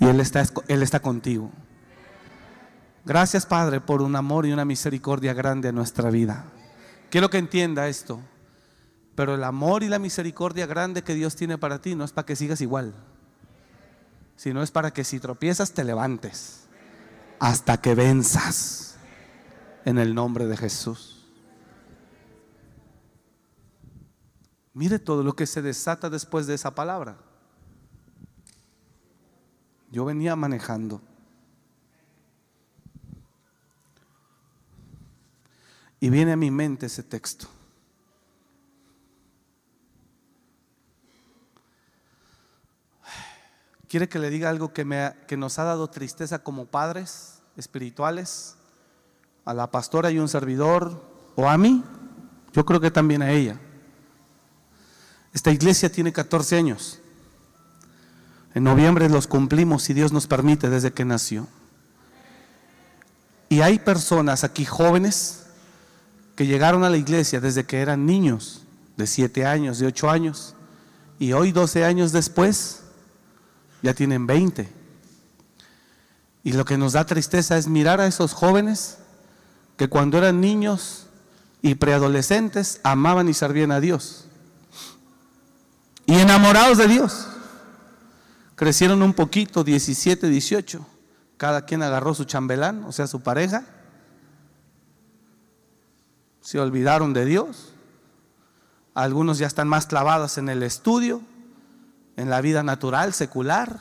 [0.00, 1.50] Y Él está, Él está contigo.
[3.04, 6.44] Gracias Padre por un amor y una misericordia grande en nuestra vida.
[7.10, 8.20] Quiero que entienda esto.
[9.18, 12.24] Pero el amor y la misericordia grande que Dios tiene para ti no es para
[12.24, 12.94] que sigas igual,
[14.36, 16.68] sino es para que si tropiezas te levantes
[17.40, 18.96] hasta que venzas
[19.84, 21.26] en el nombre de Jesús.
[24.72, 27.16] Mire todo lo que se desata después de esa palabra.
[29.90, 31.00] Yo venía manejando.
[36.00, 37.48] Y viene a mi mente ese texto.
[43.88, 48.56] ¿Quiere que le diga algo que, me, que nos ha dado tristeza como padres espirituales?
[49.46, 51.02] A la pastora y un servidor,
[51.34, 51.82] o a mí,
[52.52, 53.58] yo creo que también a ella.
[55.32, 57.00] Esta iglesia tiene 14 años.
[58.58, 61.46] En noviembre los cumplimos, si Dios nos permite, desde que nació.
[63.48, 65.44] Y hay personas aquí jóvenes
[66.34, 68.62] que llegaron a la iglesia desde que eran niños,
[68.96, 70.56] de 7 años, de 8 años,
[71.20, 72.80] y hoy 12 años después
[73.80, 74.68] ya tienen 20.
[76.42, 78.98] Y lo que nos da tristeza es mirar a esos jóvenes
[79.76, 81.06] que cuando eran niños
[81.62, 84.24] y preadolescentes amaban y servían a Dios.
[86.06, 87.28] Y enamorados de Dios.
[88.58, 90.84] Crecieron un poquito, 17, 18.
[91.36, 93.64] Cada quien agarró su chambelán, o sea, su pareja.
[96.40, 97.72] Se olvidaron de Dios.
[98.94, 101.22] Algunos ya están más clavados en el estudio
[102.18, 103.78] en la vida natural, secular.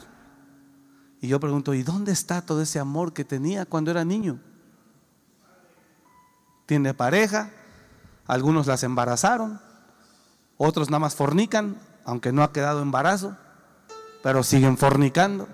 [1.21, 4.39] Y yo pregunto, ¿y dónde está todo ese amor que tenía cuando era niño?
[6.67, 7.49] Tiene pareja,
[8.28, 9.59] algunos las embarazaron,
[10.55, 13.36] otros nada más fornican, aunque no ha quedado embarazo,
[14.24, 15.47] pero siguen fornicando.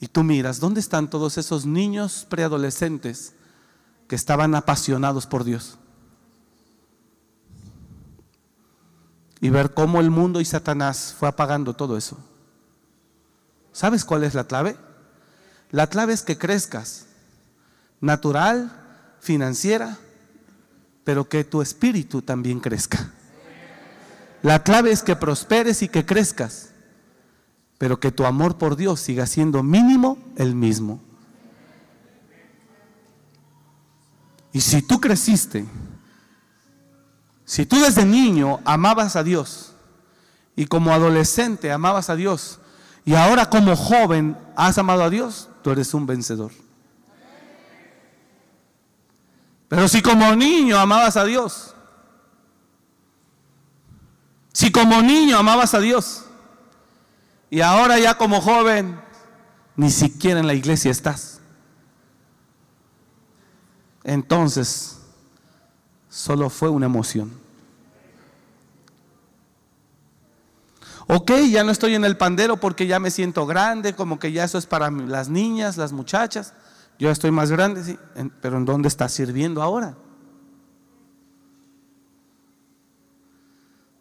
[0.00, 3.34] Y tú miras, ¿dónde están todos esos niños preadolescentes
[4.08, 5.78] que estaban apasionados por Dios?
[9.42, 12.16] y ver cómo el mundo y Satanás fue apagando todo eso.
[13.72, 14.76] ¿Sabes cuál es la clave?
[15.72, 17.06] La clave es que crezcas,
[18.00, 18.70] natural,
[19.18, 19.98] financiera,
[21.02, 23.10] pero que tu espíritu también crezca.
[24.42, 26.68] La clave es que prosperes y que crezcas,
[27.82, 31.00] pero que tu amor por Dios siga siendo mínimo el mismo.
[34.52, 35.66] Y si tú creciste
[37.44, 39.72] si tú desde niño amabas a Dios
[40.54, 42.60] y como adolescente amabas a Dios
[43.04, 46.52] y ahora como joven has amado a Dios, tú eres un vencedor.
[49.66, 51.74] Pero si como niño amabas a Dios,
[54.52, 56.26] si como niño amabas a Dios
[57.52, 58.98] y ahora ya como joven
[59.76, 61.38] ni siquiera en la iglesia estás,
[64.04, 65.02] entonces
[66.08, 67.30] solo fue una emoción.
[71.06, 74.44] Ok, ya no estoy en el pandero porque ya me siento grande, como que ya
[74.44, 76.54] eso es para las niñas, las muchachas.
[76.98, 77.98] Yo estoy más grande, sí,
[78.40, 79.94] pero ¿en dónde está sirviendo ahora?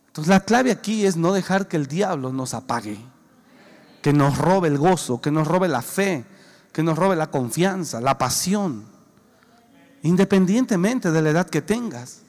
[0.08, 3.11] Entonces la clave aquí es no dejar que el diablo nos apague,
[4.02, 6.26] que nos robe el gozo, que nos robe la fe,
[6.74, 8.86] que nos robe la confianza, la pasión,
[10.02, 12.24] independientemente de la edad que tengas.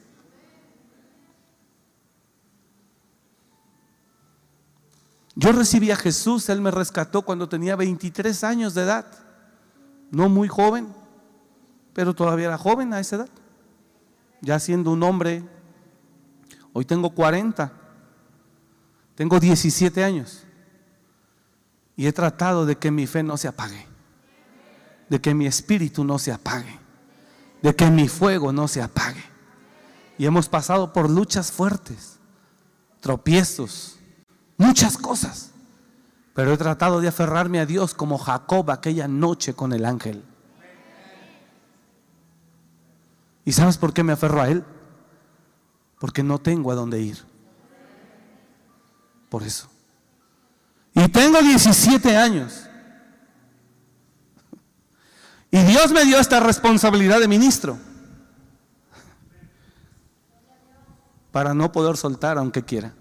[5.35, 9.07] Yo recibí a Jesús, Él me rescató cuando tenía 23 años de edad,
[10.11, 10.93] no muy joven,
[11.93, 13.29] pero todavía era joven a esa edad,
[14.41, 15.43] ya siendo un hombre,
[16.71, 17.71] hoy tengo 40,
[19.15, 20.42] tengo 17 años
[21.95, 23.85] y he tratado de que mi fe no se apague,
[25.09, 26.79] de que mi espíritu no se apague,
[27.61, 29.23] de que mi fuego no se apague.
[30.17, 32.19] Y hemos pasado por luchas fuertes,
[32.99, 33.97] tropiezos,
[34.57, 35.51] muchas cosas.
[36.33, 40.23] Pero he tratado de aferrarme a Dios como Jacob aquella noche con el ángel.
[43.45, 44.63] ¿Y sabes por qué me aferro a Él?
[45.99, 47.23] Porque no tengo a dónde ir.
[49.29, 49.72] Por eso.
[50.93, 52.67] Y tengo 17 años.
[55.51, 57.77] Y Dios me dio esta responsabilidad de ministro.
[61.31, 62.93] Para no poder soltar aunque quiera.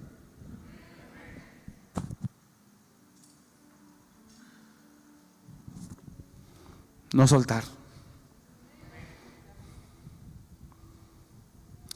[7.12, 7.64] no soltar.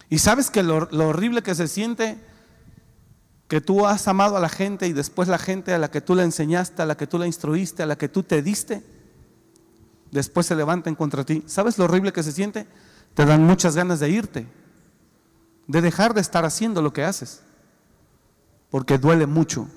[0.08, 2.18] Y sabes que lo, horrible que se siente
[3.48, 6.14] que tú has amado a la gente y después la gente a la que tú
[6.14, 8.82] le enseñaste, a la que tú la instruiste, a la que tú te diste,
[10.10, 11.44] después se levantan contra ti.
[11.46, 12.66] ¿Sabes lo horrible que se siente?
[13.14, 14.46] Te dan muchas ganas de irte,
[15.68, 17.42] de dejar de estar haciendo lo que haces,
[18.70, 19.68] porque duele mucho.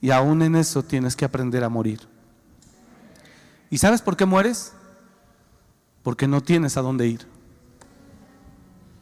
[0.00, 2.00] Y aún en eso tienes que aprender a morir.
[3.70, 4.72] ¿Y sabes por qué mueres?
[6.02, 7.26] Porque no tienes a dónde ir.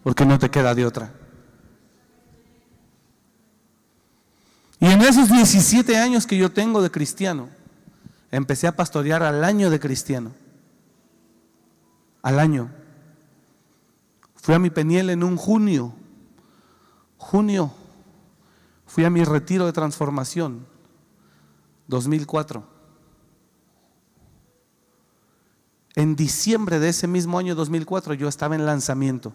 [0.05, 1.13] Porque no te queda de otra.
[4.83, 7.49] Y en esos 17 años que yo tengo de cristiano,
[8.33, 10.33] empecé a pastorear al año de cristiano.
[12.21, 12.69] Al año.
[14.35, 15.95] Fui a mi Peniel en un junio.
[17.17, 17.73] Junio.
[18.85, 20.67] Fui a mi retiro de transformación.
[21.87, 22.67] 2004.
[25.95, 29.33] En diciembre de ese mismo año 2004 yo estaba en lanzamiento.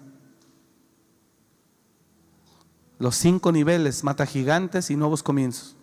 [2.99, 5.75] Los cinco niveles, mata gigantes y nuevos comienzos.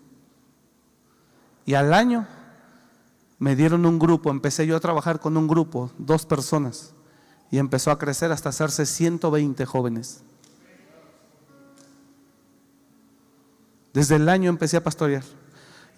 [1.67, 2.27] Y al año
[3.39, 6.93] me dieron un grupo, empecé yo a trabajar con un grupo, dos personas,
[7.51, 10.23] y empezó a crecer hasta hacerse 120 jóvenes.
[13.93, 15.23] Desde el año empecé a pastorear.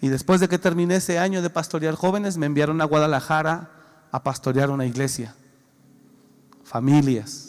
[0.01, 3.71] Y después de que terminé ese año de pastorear jóvenes, me enviaron a Guadalajara
[4.11, 5.35] a pastorear una iglesia,
[6.63, 7.46] familias.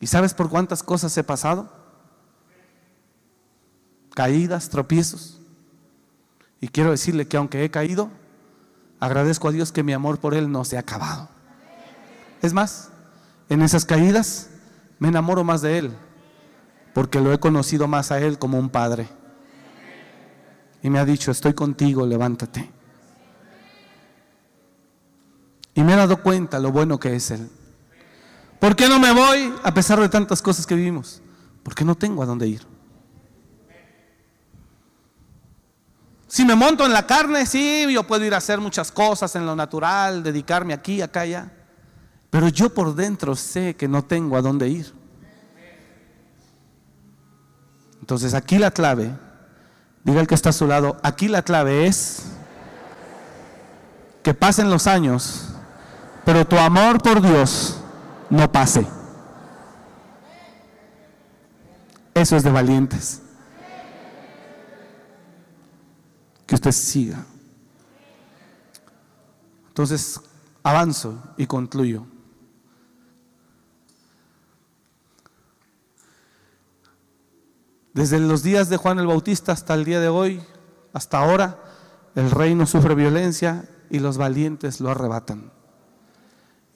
[0.00, 1.70] ¿Y sabes por cuántas cosas he pasado?
[4.14, 5.40] Caídas, tropiezos.
[6.60, 8.10] Y quiero decirle que aunque he caído,
[8.98, 11.28] agradezco a Dios que mi amor por Él no se ha acabado.
[12.40, 12.88] Es más,
[13.50, 14.48] en esas caídas
[14.98, 15.92] me enamoro más de Él,
[16.94, 19.08] porque lo he conocido más a Él como un padre.
[20.82, 22.70] Y me ha dicho, estoy contigo, levántate.
[25.74, 27.50] Y me he dado cuenta lo bueno que es Él.
[28.60, 31.22] ¿Por qué no me voy a pesar de tantas cosas que vivimos?
[31.62, 32.60] Porque no tengo a dónde ir.
[36.28, 39.46] Si me monto en la carne, sí, yo puedo ir a hacer muchas cosas en
[39.46, 41.50] lo natural, dedicarme aquí, acá, allá.
[42.28, 44.94] Pero yo por dentro sé que no tengo a dónde ir.
[48.00, 49.10] Entonces aquí la clave,
[50.04, 52.26] diga el que está a su lado, aquí la clave es
[54.22, 55.48] que pasen los años,
[56.24, 57.79] pero tu amor por Dios
[58.30, 58.86] no pase.
[62.14, 63.22] Eso es de valientes.
[66.50, 67.24] que usted siga.
[69.68, 70.20] Entonces,
[70.64, 72.06] avanzo y concluyo.
[77.94, 80.42] Desde los días de Juan el Bautista hasta el día de hoy,
[80.92, 81.62] hasta ahora,
[82.16, 85.52] el reino sufre violencia y los valientes lo arrebatan.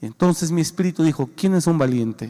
[0.07, 2.28] Entonces mi espíritu dijo, ¿quién es un valiente?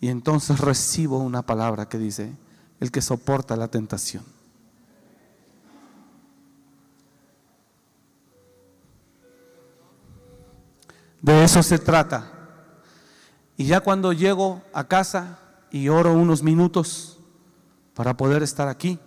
[0.00, 2.32] Y entonces recibo una palabra que dice,
[2.78, 4.22] el que soporta la tentación.
[11.20, 12.30] De eso se trata.
[13.56, 15.40] Y ya cuando llego a casa
[15.72, 17.18] y oro unos minutos
[17.94, 19.00] para poder estar aquí,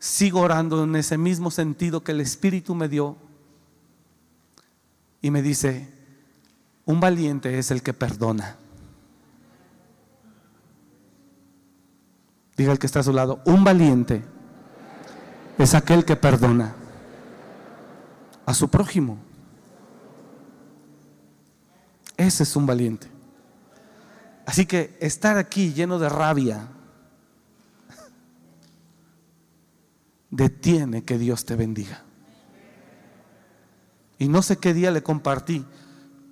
[0.00, 3.16] sigo orando en ese mismo sentido que el Espíritu me dio
[5.24, 5.88] y me dice,
[6.84, 8.58] un valiente es el que perdona.
[12.58, 14.22] Diga el que está a su lado, un valiente
[15.56, 16.74] es aquel que perdona
[18.44, 19.16] a su prójimo.
[22.18, 23.06] Ese es un valiente.
[24.44, 26.68] Así que estar aquí lleno de rabia
[30.30, 32.03] detiene que Dios te bendiga.
[34.24, 35.66] Y no sé qué día le compartí,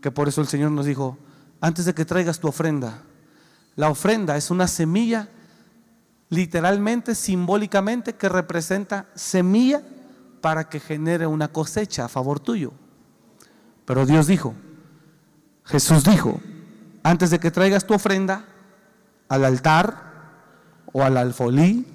[0.01, 1.19] que por eso el Señor nos dijo,
[1.61, 3.03] antes de que traigas tu ofrenda,
[3.77, 5.29] la ofrenda es una semilla,
[6.31, 9.83] literalmente, simbólicamente, que representa semilla
[10.41, 12.73] para que genere una cosecha a favor tuyo.
[13.85, 14.55] Pero Dios dijo,
[15.67, 16.41] Jesús dijo,
[17.03, 18.47] antes de que traigas tu ofrenda
[19.29, 20.13] al altar
[20.95, 21.87] o al alfolí,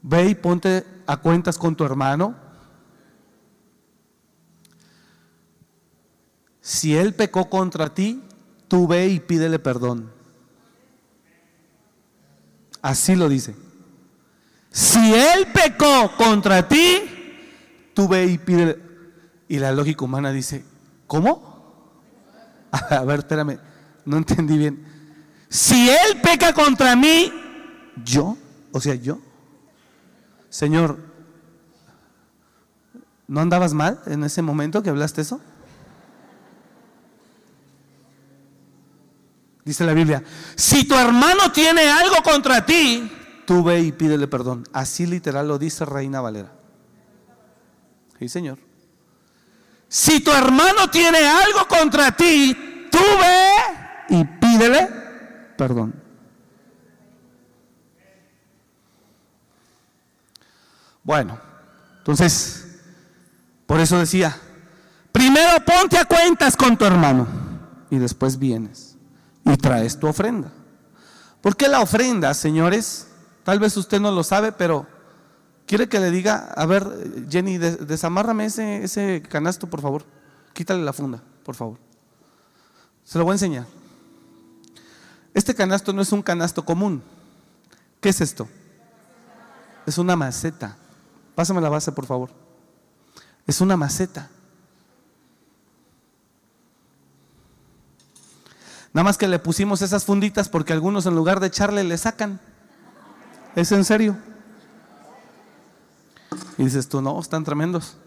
[0.00, 2.45] ve y ponte a cuentas con tu hermano.
[6.66, 8.20] Si él pecó contra ti,
[8.66, 10.10] tú ve y pídele perdón.
[12.82, 13.54] Así lo dice.
[14.72, 18.80] Si él pecó contra ti, tú ve y pídele.
[19.46, 20.64] Y la lógica humana dice,
[21.06, 21.92] ¿Cómo?
[22.72, 23.60] A ver, espérame,
[24.04, 24.84] no entendí bien.
[25.48, 27.32] Si él peca contra mí,
[28.04, 28.36] yo,
[28.72, 29.20] o sea, yo,
[30.48, 30.98] Señor,
[33.28, 35.40] ¿no andabas mal en ese momento que hablaste eso?
[39.66, 40.22] Dice la Biblia,
[40.54, 43.10] si tu hermano tiene algo contra ti,
[43.44, 44.62] tú ve y pídele perdón.
[44.72, 46.52] Así literal lo dice Reina Valera.
[48.16, 48.58] Sí, Señor.
[49.88, 54.88] Si tu hermano tiene algo contra ti, tú ve y pídele
[55.58, 56.00] perdón.
[61.02, 61.40] Bueno,
[61.98, 62.78] entonces,
[63.66, 64.38] por eso decía,
[65.10, 67.26] primero ponte a cuentas con tu hermano
[67.90, 68.85] y después vienes.
[69.46, 70.52] Y traes tu ofrenda.
[71.40, 73.08] ¿Por qué la ofrenda, señores?
[73.44, 74.86] Tal vez usted no lo sabe, pero
[75.66, 76.84] quiere que le diga, a ver,
[77.30, 80.04] Jenny, desamárrame ese, ese canasto, por favor.
[80.52, 81.78] Quítale la funda, por favor.
[83.04, 83.66] Se lo voy a enseñar.
[85.32, 87.02] Este canasto no es un canasto común.
[88.00, 88.48] ¿Qué es esto?
[89.86, 90.76] Es una maceta.
[91.34, 92.30] Pásame la base, por favor.
[93.46, 94.28] Es una maceta.
[98.96, 102.40] Nada más que le pusimos esas funditas porque algunos en lugar de echarle le sacan.
[103.54, 104.16] ¿Es en serio?
[106.56, 107.98] Y dices tú, no, están tremendos.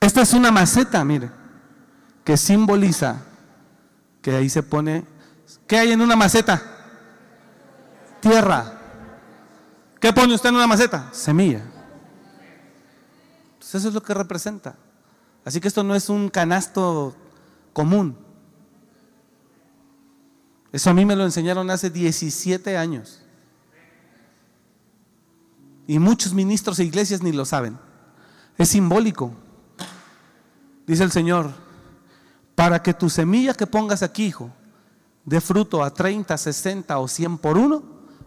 [0.00, 1.30] Esta es una maceta, mire,
[2.24, 3.18] que simboliza
[4.22, 5.04] que ahí se pone,
[5.66, 6.62] ¿qué hay en una maceta?
[8.20, 8.80] Tierra.
[10.00, 11.10] ¿Qué pone usted en una maceta?
[11.12, 11.60] Semilla.
[13.52, 14.76] Entonces eso es lo que representa.
[15.44, 17.14] Así que esto no es un canasto
[17.72, 18.16] común.
[20.72, 23.22] Eso a mí me lo enseñaron hace 17 años.
[25.86, 27.76] Y muchos ministros e iglesias ni lo saben.
[28.56, 29.32] Es simbólico.
[30.86, 31.50] Dice el Señor,
[32.54, 34.50] para que tu semilla que pongas aquí, hijo,
[35.24, 37.82] dé fruto a 30, 60 o 100 por uno,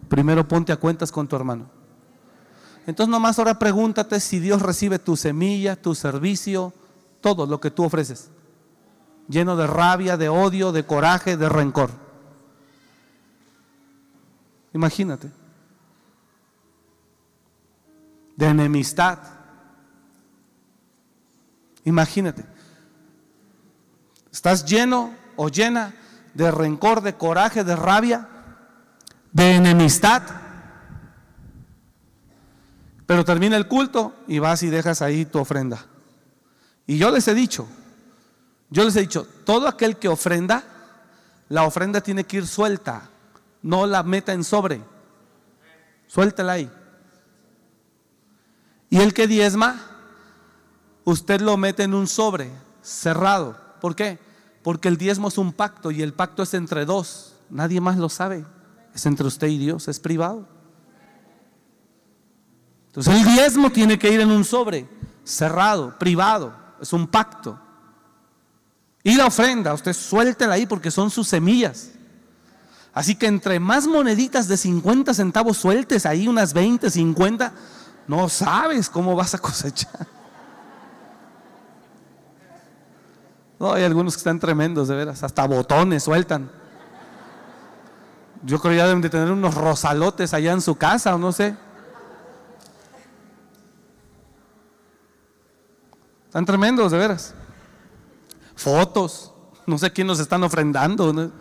[0.08, 1.70] primero ponte a cuentas con tu hermano.
[2.86, 6.72] Entonces nomás ahora pregúntate si Dios recibe tu semilla, tu servicio,
[7.20, 8.30] todo lo que tú ofreces,
[9.28, 11.90] lleno de rabia, de odio, de coraje, de rencor.
[14.72, 15.30] Imagínate.
[18.36, 19.18] De enemistad.
[21.84, 22.44] Imagínate.
[24.32, 25.94] ¿Estás lleno o llena
[26.34, 28.28] de rencor, de coraje, de rabia,
[29.32, 30.22] de enemistad?
[33.06, 35.86] Pero termina el culto y vas y dejas ahí tu ofrenda.
[36.86, 37.68] Y yo les he dicho,
[38.74, 40.64] yo les he dicho, todo aquel que ofrenda,
[41.48, 43.08] la ofrenda tiene que ir suelta,
[43.62, 44.82] no la meta en sobre.
[46.08, 46.68] Suéltela ahí.
[48.90, 49.80] Y el que diezma,
[51.04, 52.50] usted lo mete en un sobre
[52.82, 53.56] cerrado.
[53.80, 54.18] ¿Por qué?
[54.64, 57.36] Porque el diezmo es un pacto y el pacto es entre dos.
[57.50, 58.44] Nadie más lo sabe.
[58.92, 60.48] Es entre usted y Dios, es privado.
[62.88, 64.88] Entonces el diezmo tiene que ir en un sobre,
[65.22, 66.56] cerrado, privado.
[66.80, 67.60] Es un pacto.
[69.06, 71.90] Y la ofrenda, usted suéltela ahí porque son sus semillas.
[72.94, 77.52] Así que entre más moneditas de 50 centavos sueltes ahí, unas 20, 50,
[78.08, 80.06] no sabes cómo vas a cosechar.
[83.60, 85.22] No, hay algunos que están tremendos, de veras.
[85.22, 86.50] Hasta botones sueltan.
[88.42, 91.30] Yo creo que ya deben de tener unos rosalotes allá en su casa, o no
[91.30, 91.56] sé.
[96.26, 97.34] Están tremendos, de veras.
[98.54, 99.32] Fotos.
[99.66, 101.12] No sé quién nos están ofrendando.
[101.12, 101.32] ¿no?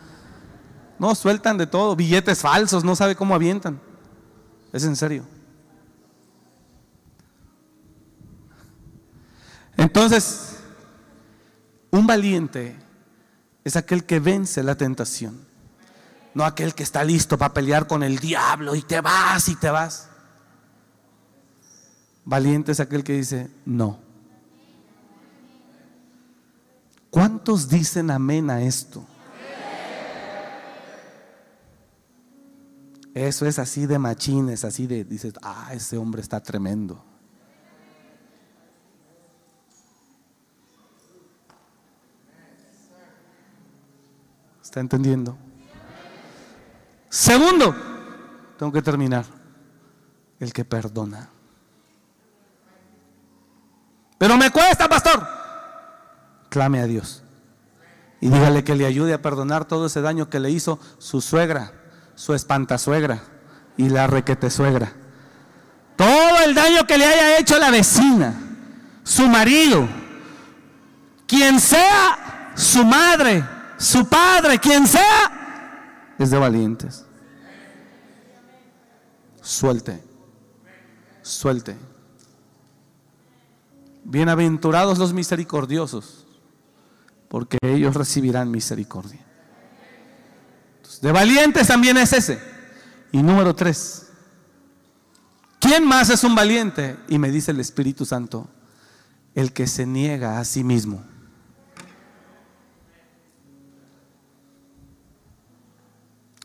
[0.99, 1.95] no, sueltan de todo.
[1.95, 3.79] Billetes falsos, no sabe cómo avientan.
[4.71, 5.25] Es en serio.
[9.77, 10.57] Entonces,
[11.91, 12.75] un valiente
[13.63, 15.39] es aquel que vence la tentación,
[16.33, 19.69] no aquel que está listo para pelear con el diablo y te vas y te
[19.69, 20.09] vas.
[22.25, 24.02] Valiente es aquel que dice, no.
[27.13, 29.05] ¿Cuántos dicen amén a esto?
[33.13, 37.05] Eso es así de machines, así de, dices, ah, ese hombre está tremendo.
[44.63, 45.37] ¿Está entendiendo?
[47.09, 47.75] Segundo,
[48.57, 49.25] tengo que terminar.
[50.39, 51.29] El que perdona.
[54.17, 55.42] Pero me cuesta, pastor.
[56.53, 57.23] Clame a Dios.
[58.21, 61.73] Y dígale que le ayude a perdonar todo ese daño que le hizo su suegra,
[62.13, 63.23] su espantasuegra
[63.75, 64.93] y la requete suegra.
[65.95, 68.35] Todo el daño que le haya hecho la vecina,
[69.03, 69.87] su marido,
[71.25, 73.43] quien sea su madre,
[73.79, 77.03] su padre, quien sea, es de valientes.
[79.41, 80.03] Suelte,
[81.23, 81.75] suelte.
[84.03, 86.22] Bienaventurados los misericordiosos,
[87.33, 89.19] porque ellos recibirán misericordia.
[91.01, 92.39] de valientes también es ese.
[93.11, 94.09] Y número tres,
[95.59, 96.95] ¿quién más es un valiente?
[97.07, 98.47] Y me dice el Espíritu Santo,
[99.33, 101.03] el que se niega a sí mismo.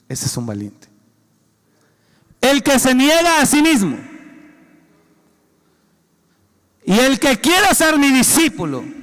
[0.08, 0.88] Ese es un valiente.
[2.40, 3.98] El que se niega a sí mismo.
[6.82, 8.96] Y el que quiera ser mi discípulo,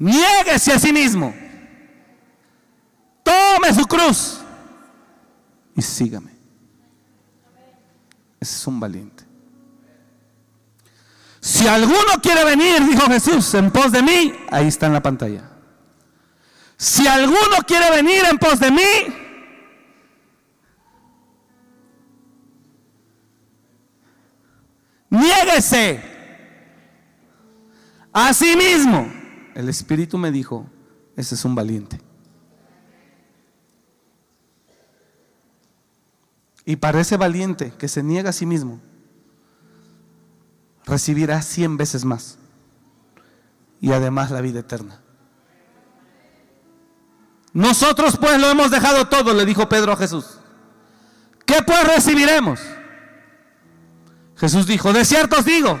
[0.00, 1.34] Niéguese a sí mismo.
[3.22, 4.40] Tome su cruz
[5.76, 6.32] y sígame.
[8.40, 9.24] Ese es un valiente.
[11.38, 15.50] Si alguno quiere venir, dijo Jesús, en pos de mí, ahí está en la pantalla.
[16.78, 18.82] Si alguno quiere venir en pos de mí,
[25.10, 26.02] niéguese
[28.14, 29.19] a sí mismo.
[29.60, 30.66] El Espíritu me dijo,
[31.16, 32.00] ese es un valiente.
[36.64, 38.80] Y parece valiente que se niega a sí mismo,
[40.86, 42.38] recibirá cien veces más.
[43.82, 45.02] Y además la vida eterna.
[47.52, 50.38] Nosotros pues lo hemos dejado todo, le dijo Pedro a Jesús.
[51.44, 52.60] ¿Qué pues recibiremos?
[54.36, 55.78] Jesús dijo, de cierto os digo,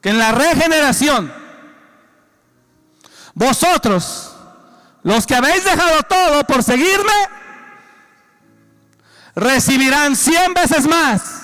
[0.00, 1.41] que en la regeneración,
[3.34, 4.34] vosotros,
[5.02, 7.12] los que habéis dejado todo por seguirme,
[9.34, 11.40] recibirán cien veces más.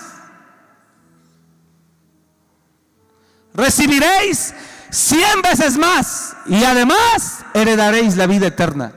[3.54, 4.54] Recibiréis
[4.90, 8.92] cien veces más y además heredaréis la vida eterna.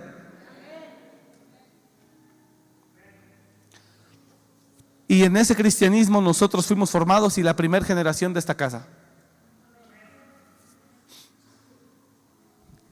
[5.07, 8.85] Y en ese cristianismo nosotros fuimos formados y la primera generación de esta casa.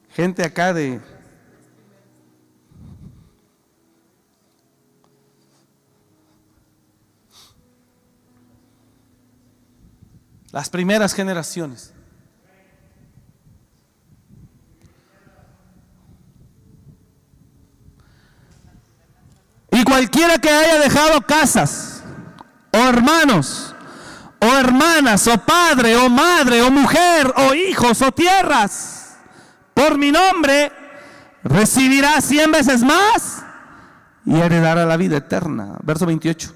[0.10, 1.00] Gente acá de
[10.52, 11.94] las primeras generaciones.
[19.72, 22.04] Y cualquiera que haya dejado casas,
[22.74, 23.76] o hermanos,
[24.42, 29.09] o hermanas, o padre, o madre, o mujer, o hijos, o tierras,
[29.90, 30.72] por mi nombre,
[31.44, 33.44] recibirá cien veces más
[34.24, 35.80] y heredará la vida eterna.
[35.82, 36.54] Verso 28.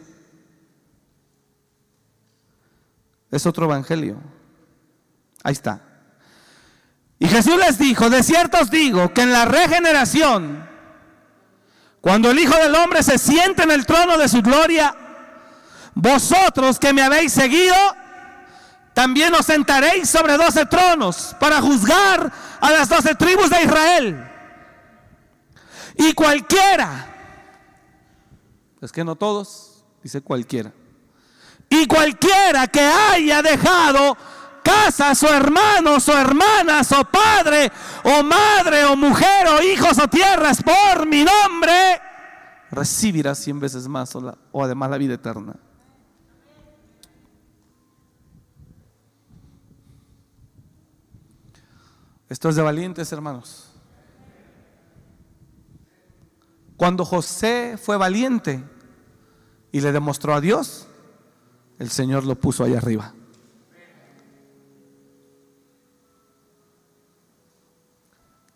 [3.32, 4.22] Es otro evangelio.
[5.44, 5.82] Ahí está.
[7.18, 10.70] Y Jesús les dijo, de cierto os digo que en la regeneración,
[12.02, 14.96] cuando el Hijo del Hombre se siente en el trono de su gloria,
[15.96, 17.76] vosotros que me habéis seguido,
[18.94, 24.32] también os sentaréis sobre doce tronos para juzgar a las doce tribus de Israel.
[25.96, 27.08] Y cualquiera,
[28.82, 30.72] es que no todos, dice cualquiera
[31.74, 34.16] y cualquiera que haya dejado
[34.64, 37.72] casas o hermanos o hermanas o padre
[38.04, 42.00] o madre o mujer o hijos o tierras por mi nombre,
[42.70, 45.56] recibirá cien veces más o, o además la vida eterna.
[52.30, 53.69] Esto es de valientes, hermanos.
[56.78, 58.63] Cuando José fue valiente
[59.71, 60.88] y le demostró a Dios,
[61.80, 63.13] el Señor lo puso ahí arriba.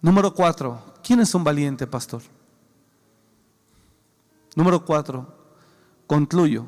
[0.02, 2.22] Número cuatro, ¿quién es un valiente pastor?
[4.56, 5.56] Número cuatro,
[6.06, 6.65] concluyo.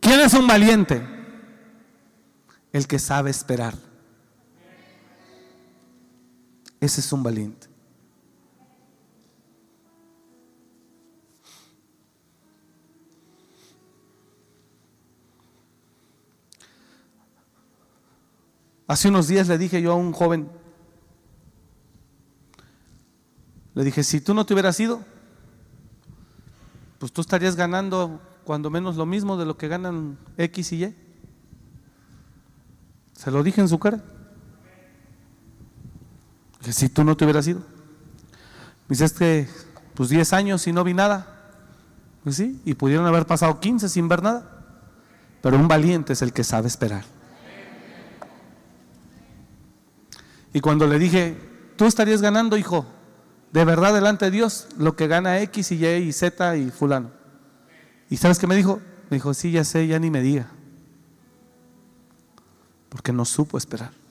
[0.00, 1.06] ¿Quién es un valiente?
[2.72, 3.74] El que sabe esperar.
[6.82, 7.68] Ese es un valiente.
[18.88, 20.50] Hace unos días le dije yo a un joven,
[23.74, 25.04] le dije, si tú no te hubieras ido,
[26.98, 30.96] pues tú estarías ganando cuando menos lo mismo de lo que ganan X y Y.
[33.12, 34.02] Se lo dije en su cara.
[36.70, 37.60] Si tú no te hubieras ido.
[38.88, 39.48] Me dice, que
[39.94, 41.26] pues 10 años y no vi nada.
[42.22, 44.64] Pues sí, y pudieron haber pasado 15 sin ver nada.
[45.40, 47.04] Pero un valiente es el que sabe esperar.
[50.54, 51.36] Y cuando le dije,
[51.76, 52.86] tú estarías ganando, hijo,
[53.52, 57.10] de verdad delante de Dios, lo que gana X y Y y Z y fulano.
[58.08, 58.80] ¿Y sabes qué me dijo?
[59.10, 60.48] Me dijo, sí, ya sé, ya ni me diga.
[62.88, 64.01] Porque no supo esperar.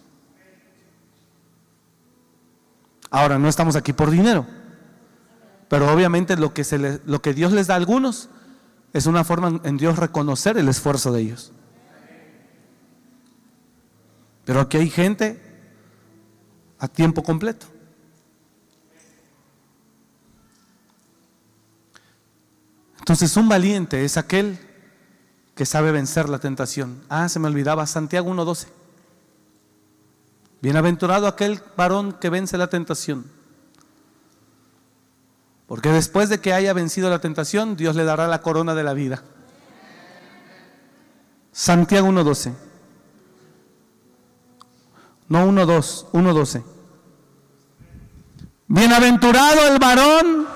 [3.11, 4.47] Ahora, no estamos aquí por dinero.
[5.67, 8.29] Pero obviamente lo que, se lo que Dios les da a algunos
[8.93, 11.53] es una forma en Dios reconocer el esfuerzo de ellos.
[14.45, 15.41] Pero aquí hay gente
[16.79, 17.67] a tiempo completo.
[22.99, 24.59] Entonces un valiente es aquel
[25.55, 27.03] que sabe vencer la tentación.
[27.09, 28.67] Ah, se me olvidaba, Santiago 1.12.
[30.61, 33.25] Bienaventurado aquel varón que vence la tentación.
[35.65, 38.93] Porque después de que haya vencido la tentación, Dios le dará la corona de la
[38.93, 39.23] vida.
[41.51, 42.53] Santiago 1.12.
[45.29, 46.63] No 1.2, 1.12.
[48.67, 50.47] Bienaventurado el varón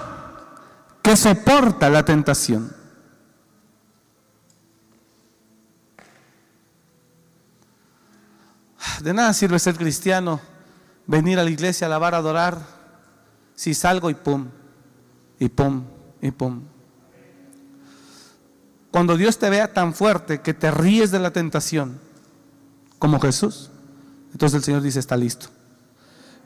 [1.02, 2.76] que soporta la tentación.
[9.02, 10.40] De nada sirve ser cristiano,
[11.08, 12.58] venir a la iglesia, alabar, adorar,
[13.56, 14.48] si salgo y pum,
[15.40, 15.84] y pum,
[16.22, 16.62] y pum.
[18.92, 22.00] Cuando Dios te vea tan fuerte que te ríes de la tentación,
[22.98, 23.70] como Jesús,
[24.32, 25.48] entonces el Señor dice, está listo.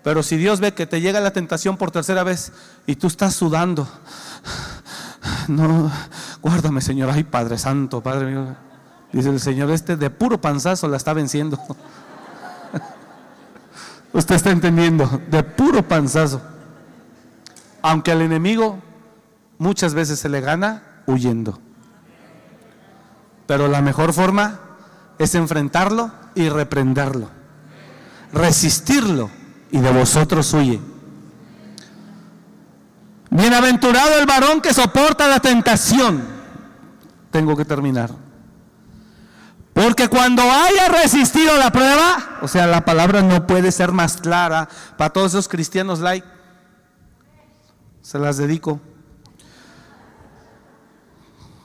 [0.03, 2.51] Pero si Dios ve que te llega la tentación por tercera vez
[2.87, 3.87] y tú estás sudando,
[5.47, 5.91] no,
[6.41, 8.55] guárdame Señor, ay Padre Santo, Padre mío.
[9.11, 11.59] Dice el Señor, este de puro panzazo la está venciendo.
[14.13, 16.41] Usted está entendiendo, de puro panzazo.
[17.81, 18.79] Aunque al enemigo
[19.57, 21.59] muchas veces se le gana huyendo.
[23.45, 24.59] Pero la mejor forma
[25.17, 27.29] es enfrentarlo y reprenderlo.
[28.33, 29.29] Resistirlo
[29.71, 30.79] y de vosotros huye.
[33.31, 36.23] Bienaventurado el varón que soporta la tentación.
[37.31, 38.28] Tengo que terminar.
[39.81, 44.67] Porque cuando haya resistido la prueba, o sea, la palabra no puede ser más clara
[44.97, 46.27] para todos esos cristianos like.
[48.01, 48.81] Se las dedico.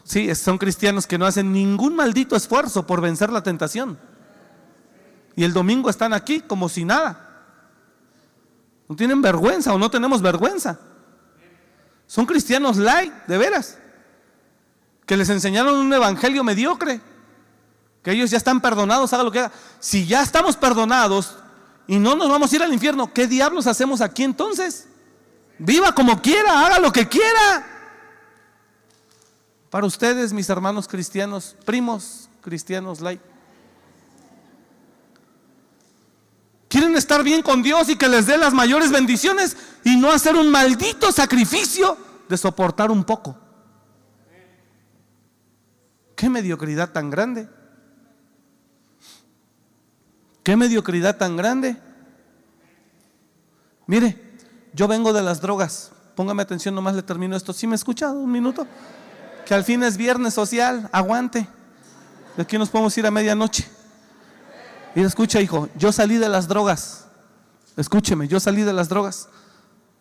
[0.04, 3.98] Sí, son cristianos que no hacen ningún maldito esfuerzo por vencer la tentación.
[5.34, 7.48] Y el domingo están aquí como si nada.
[8.88, 10.78] No tienen vergüenza o no tenemos vergüenza.
[12.06, 13.76] Son cristianos light, de veras.
[15.04, 17.00] Que les enseñaron un evangelio mediocre.
[18.05, 19.52] Que ellos ya están perdonados, haga lo que haga.
[19.81, 21.36] Si ya estamos perdonados
[21.86, 24.86] y no nos vamos a ir al infierno, ¿qué diablos hacemos aquí entonces?
[25.59, 27.66] Viva como quiera, haga lo que quiera.
[29.70, 33.20] Para ustedes, mis hermanos cristianos, primos cristianos light.
[36.68, 40.36] Quieren estar bien con Dios y que les dé las mayores bendiciones y no hacer
[40.36, 41.97] un maldito sacrificio
[42.28, 43.39] de soportar un poco.
[46.16, 47.48] Qué mediocridad tan grande.
[50.44, 51.76] Qué mediocridad tan grande.
[53.86, 54.38] Mire,
[54.74, 55.90] yo vengo de las drogas.
[56.14, 57.52] Póngame atención, nomás le termino esto.
[57.54, 58.10] ¿Sí me escucha?
[58.10, 58.66] Un minuto.
[59.46, 60.88] Que al fin es viernes social.
[60.92, 61.48] Aguante.
[62.36, 63.66] De aquí nos podemos ir a medianoche.
[64.94, 67.06] Y escucha, hijo, yo salí de las drogas.
[67.76, 69.28] Escúcheme, yo salí de las drogas.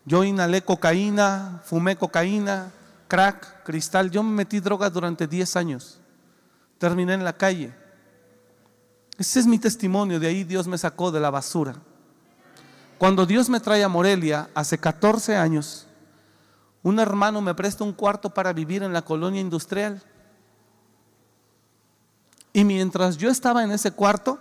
[0.05, 2.71] Yo inhalé cocaína, fumé cocaína,
[3.07, 4.11] crack, cristal.
[4.11, 5.99] Yo me metí drogas durante 10 años.
[6.77, 7.73] Terminé en la calle.
[9.17, 10.19] Ese es mi testimonio.
[10.19, 11.75] De ahí Dios me sacó de la basura.
[12.97, 15.87] Cuando Dios me trae a Morelia, hace 14 años,
[16.81, 20.01] un hermano me presta un cuarto para vivir en la colonia industrial.
[22.53, 24.39] Y mientras yo estaba en ese cuarto,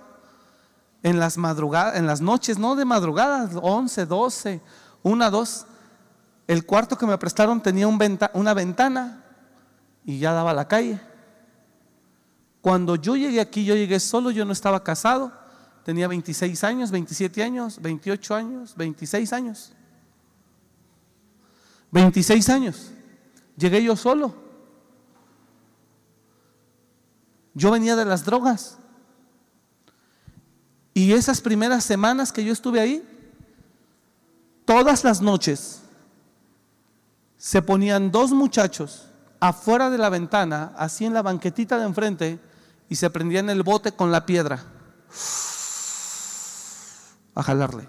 [1.02, 4.60] en las madrugadas, en las noches, no de madrugadas, 11, 12,
[5.02, 5.66] 1, 2.
[6.46, 9.24] El cuarto que me prestaron tenía una ventana
[10.04, 11.00] y ya daba a la calle.
[12.62, 15.32] Cuando yo llegué aquí, yo llegué solo, yo no estaba casado,
[15.84, 19.72] tenía 26 años, 27 años, 28 años, 26 años.
[21.90, 22.92] 26 años.
[23.56, 24.32] Llegué yo solo.
[27.52, 28.78] Yo venía de las drogas.
[30.94, 33.02] Y esas primeras semanas que yo estuve ahí,
[34.64, 35.82] todas las noches
[37.36, 39.08] se ponían dos muchachos
[39.40, 42.51] afuera de la ventana, así en la banquetita de enfrente,
[42.92, 44.62] y se prendían el bote con la piedra
[47.34, 47.88] a jalarle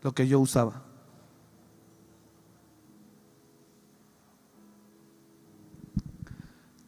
[0.00, 0.80] lo que yo usaba.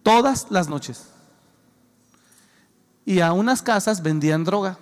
[0.02, 1.10] Todas las noches.
[3.04, 4.78] Y a unas casas vendían droga.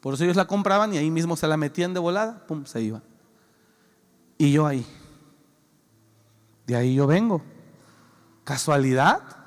[0.00, 2.82] Por eso ellos la compraban y ahí mismo se la metían de volada, pum, se
[2.82, 3.02] iba.
[4.36, 4.84] Y yo ahí.
[6.66, 7.40] De ahí yo vengo.
[8.42, 9.37] ¿Casualidad?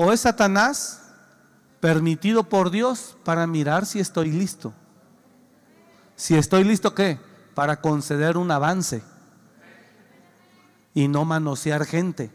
[0.00, 1.00] ¿O es Satanás
[1.80, 4.72] permitido por Dios para mirar si estoy listo?
[6.14, 7.18] Si estoy listo, ¿qué?
[7.56, 9.02] Para conceder un avance
[10.94, 12.30] y no manosear gente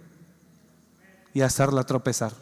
[1.34, 2.34] y hacerla tropezar.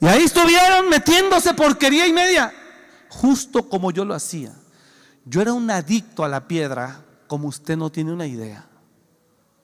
[0.00, 2.50] Y ahí estuvieron metiéndose porquería y media,
[3.10, 4.54] justo como yo lo hacía.
[5.26, 8.66] Yo era un adicto a la piedra, como usted no tiene una idea.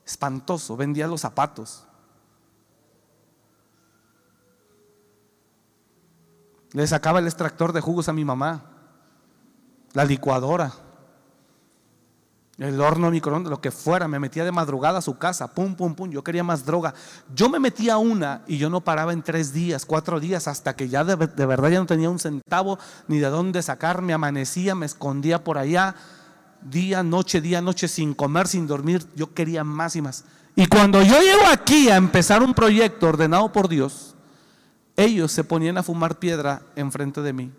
[0.05, 1.85] Espantoso, vendía los zapatos.
[6.73, 8.63] Le sacaba el extractor de jugos a mi mamá,
[9.93, 10.73] la licuadora,
[12.59, 14.09] el horno microondas, lo que fuera.
[14.09, 16.11] Me metía de madrugada a su casa, pum, pum, pum.
[16.11, 16.95] Yo quería más droga.
[17.35, 20.89] Yo me metía una y yo no paraba en tres días, cuatro días, hasta que
[20.89, 24.01] ya de, de verdad ya no tenía un centavo ni de dónde sacar.
[24.01, 25.95] Me amanecía, me escondía por allá,
[26.65, 29.05] día, noche, día, noche, sin comer, sin dormir.
[29.15, 30.25] Yo quería más y más.
[30.55, 34.15] Y cuando yo llego aquí a empezar un proyecto ordenado por Dios,
[34.97, 37.51] ellos se ponían a fumar piedra enfrente de mí.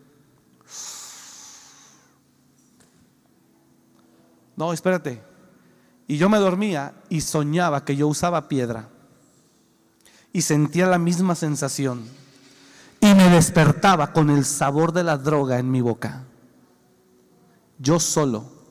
[4.55, 5.21] No, espérate.
[6.07, 8.89] Y yo me dormía y soñaba que yo usaba piedra.
[10.31, 12.03] Y sentía la misma sensación.
[12.99, 16.23] Y me despertaba con el sabor de la droga en mi boca.
[17.79, 18.62] Yo solo.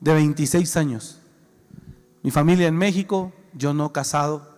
[0.00, 1.18] De 26 años.
[2.22, 4.48] Mi familia en México, yo no casado.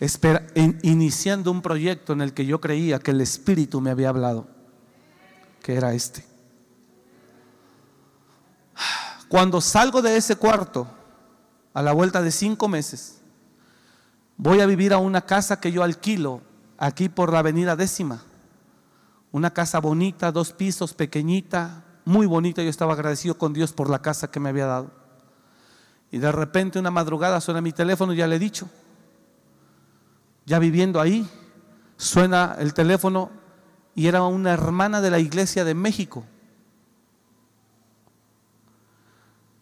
[0.00, 0.46] Espera,
[0.82, 4.48] iniciando un proyecto en el que yo creía que el Espíritu me había hablado.
[5.62, 6.24] Que era este.
[9.28, 10.86] Cuando salgo de ese cuarto,
[11.74, 13.20] a la vuelta de cinco meses,
[14.36, 16.42] voy a vivir a una casa que yo alquilo
[16.76, 18.22] aquí por la avenida décima.
[19.30, 22.62] Una casa bonita, dos pisos, pequeñita, muy bonita.
[22.62, 24.90] Yo estaba agradecido con Dios por la casa que me había dado.
[26.10, 28.68] Y de repente una madrugada suena mi teléfono, ya le he dicho.
[30.44, 31.28] Ya viviendo ahí,
[31.96, 33.30] suena el teléfono
[33.94, 36.24] y era una hermana de la iglesia de México.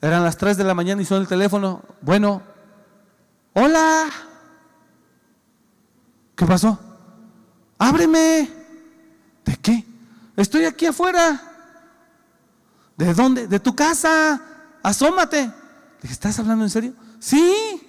[0.00, 1.82] Eran las 3 de la mañana y suena el teléfono.
[2.00, 2.42] Bueno,
[3.52, 4.06] hola.
[6.34, 6.78] ¿Qué pasó?
[7.78, 8.50] Ábreme.
[9.44, 9.84] ¿De qué?
[10.36, 11.49] Estoy aquí afuera.
[13.00, 13.46] ¿De dónde?
[13.46, 14.42] De tu casa.
[14.82, 15.50] Asómate.
[16.02, 16.92] ¿estás hablando en serio?
[17.18, 17.80] Sí.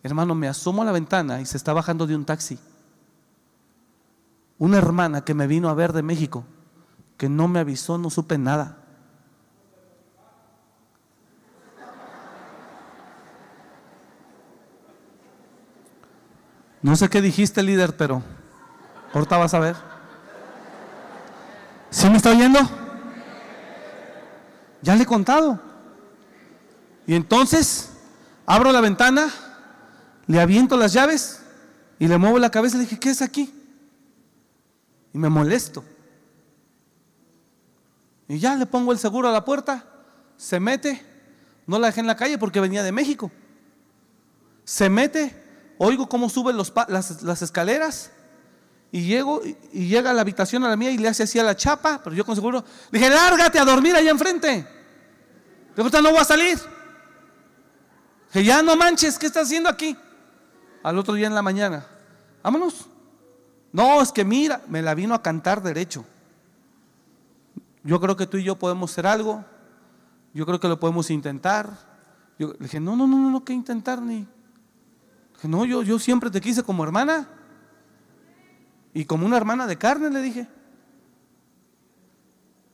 [0.00, 2.56] Hermano, me asomo a la ventana y se está bajando de un taxi.
[4.58, 6.44] Una hermana que me vino a ver de México,
[7.16, 8.78] que no me avisó, no supe nada.
[16.80, 18.22] No sé qué dijiste, líder, pero
[19.12, 19.74] ahorita vas a ver.
[21.90, 22.87] ¿Sí me está oyendo?
[24.82, 25.60] Ya le he contado.
[27.06, 27.90] Y entonces
[28.46, 29.30] abro la ventana,
[30.26, 31.42] le aviento las llaves
[31.98, 33.52] y le muevo la cabeza y le dije, ¿qué es aquí?
[35.12, 35.84] Y me molesto.
[38.28, 39.84] Y ya le pongo el seguro a la puerta,
[40.36, 41.02] se mete,
[41.66, 43.30] no la dejé en la calle porque venía de México.
[44.64, 48.10] Se mete, oigo cómo suben las, escaleras
[48.90, 51.42] y llego y, llega a la habitación a la mía y le hace así a
[51.42, 54.66] la chapa, pero yo con seguro dije, lárgate a dormir allá enfrente.
[55.76, 56.58] Dijo, no voy a salir.
[58.32, 59.96] Dije, ya no manches, ¿qué estás haciendo aquí?
[60.82, 61.86] Al otro día en la mañana,
[62.42, 62.86] vámonos.
[63.72, 66.04] No, es que mira, me la vino a cantar derecho.
[67.84, 69.44] Yo creo que tú y yo podemos hacer algo.
[70.32, 71.70] Yo creo que lo podemos intentar.
[72.38, 74.26] Yo le dije, no, no, no, no, no, que intentar ni.
[75.42, 77.28] No, yo, yo siempre te quise como hermana.
[78.94, 80.48] Y como una hermana de carne, le dije.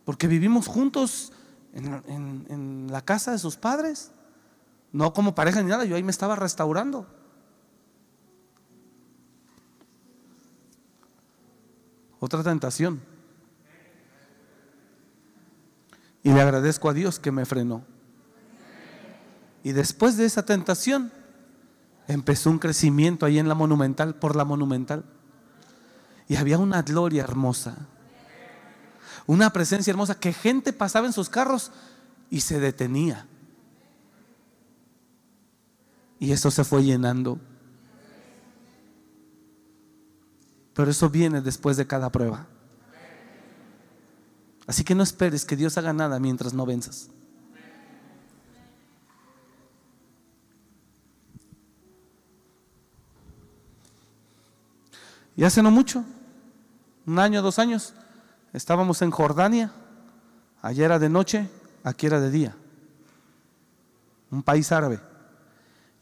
[0.04, 1.32] Porque vivimos juntos
[1.72, 4.12] en, la casa de sus padres.
[4.92, 7.06] No como pareja ni nada, yo ahí me estaba restaurando.
[12.20, 13.02] Otra tentación.
[16.22, 17.84] Y le agradezco a Dios que me frenó.
[19.62, 21.10] Y después de esa tentación,
[22.06, 25.04] empezó un crecimiento ahí en la monumental, por la monumental.
[26.28, 27.76] Y había una gloria hermosa.
[29.26, 31.72] Una presencia hermosa que gente pasaba en sus carros
[32.30, 33.26] y se detenía.
[36.18, 37.38] Y eso se fue llenando.
[40.74, 42.46] Pero eso viene después de cada prueba.
[44.66, 47.10] Así que no esperes que Dios haga nada mientras no venzas.
[55.36, 56.04] Y hace no mucho,
[57.06, 57.94] un año, dos años,
[58.52, 59.72] estábamos en Jordania.
[60.62, 61.50] Ayer era de noche,
[61.82, 62.56] aquí era de día.
[64.30, 65.00] Un país árabe.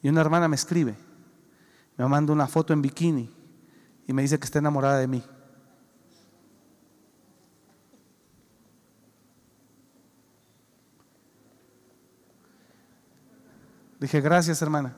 [0.02, 0.96] Y una hermana me escribe,
[1.96, 3.30] me manda una foto en bikini
[4.06, 5.22] y me dice que está enamorada de mí.
[14.00, 14.96] Dije, gracias hermana.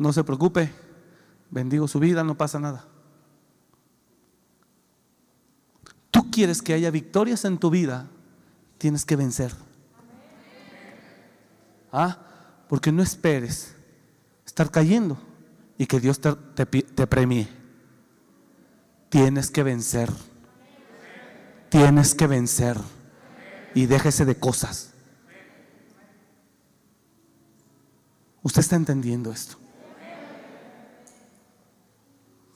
[0.00, 0.72] No se preocupe,
[1.50, 2.86] bendigo su vida, no pasa nada.
[6.10, 8.08] Tú quieres que haya victorias en tu vida,
[8.78, 9.52] tienes que vencer.
[11.92, 12.16] ¿Ah?
[12.66, 13.76] Porque no esperes
[14.46, 15.18] estar cayendo
[15.76, 17.46] y que Dios te, te, te premie.
[19.10, 20.10] Tienes que vencer.
[21.68, 22.78] Tienes que vencer.
[23.74, 24.94] Y déjese de cosas.
[28.42, 29.59] ¿Usted está entendiendo esto?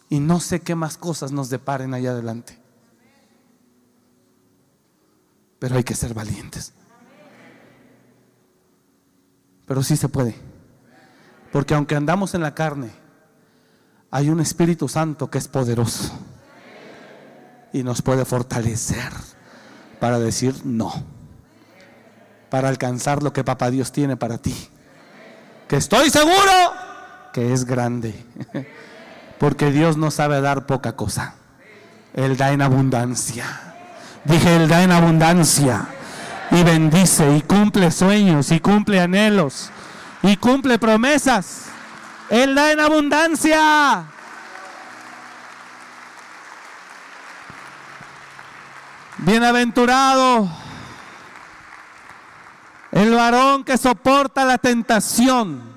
[0.08, 2.58] Y no sé qué más cosas nos deparen allá adelante.
[5.58, 6.72] Pero hay que ser valientes.
[9.66, 10.34] Pero sí se puede.
[11.52, 12.90] Porque aunque andamos en la carne,
[14.10, 16.12] hay un Espíritu Santo que es poderoso.
[17.72, 19.12] Y nos puede fortalecer
[20.00, 20.92] para decir no.
[22.50, 24.54] Para alcanzar lo que Papá Dios tiene para ti.
[25.66, 26.52] Que estoy seguro
[27.32, 28.14] que es grande.
[29.44, 31.34] Porque Dios no sabe dar poca cosa.
[32.14, 33.44] Él da en abundancia.
[34.24, 35.84] Dije, Él da en abundancia.
[36.50, 39.68] Y bendice y cumple sueños y cumple anhelos
[40.22, 41.66] y cumple promesas.
[42.30, 44.06] Él da en abundancia.
[49.18, 50.48] Bienaventurado
[52.92, 55.73] el varón que soporta la tentación.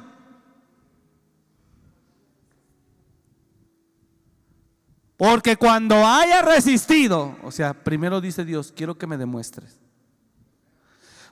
[5.18, 9.80] Porque cuando haya resistido, o sea, primero dice Dios, quiero que me demuestres.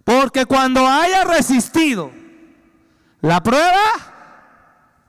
[0.03, 2.11] Porque cuando haya resistido
[3.21, 3.83] la prueba,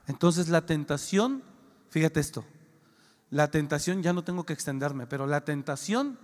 [0.07, 1.43] entonces la tentación,
[1.89, 2.45] fíjate esto,
[3.31, 6.19] la tentación ya no tengo que extenderme, pero la tentación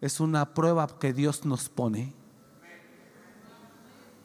[0.00, 2.14] es una prueba que Dios nos pone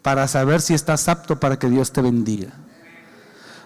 [0.01, 2.53] para saber si estás apto para que Dios te bendiga.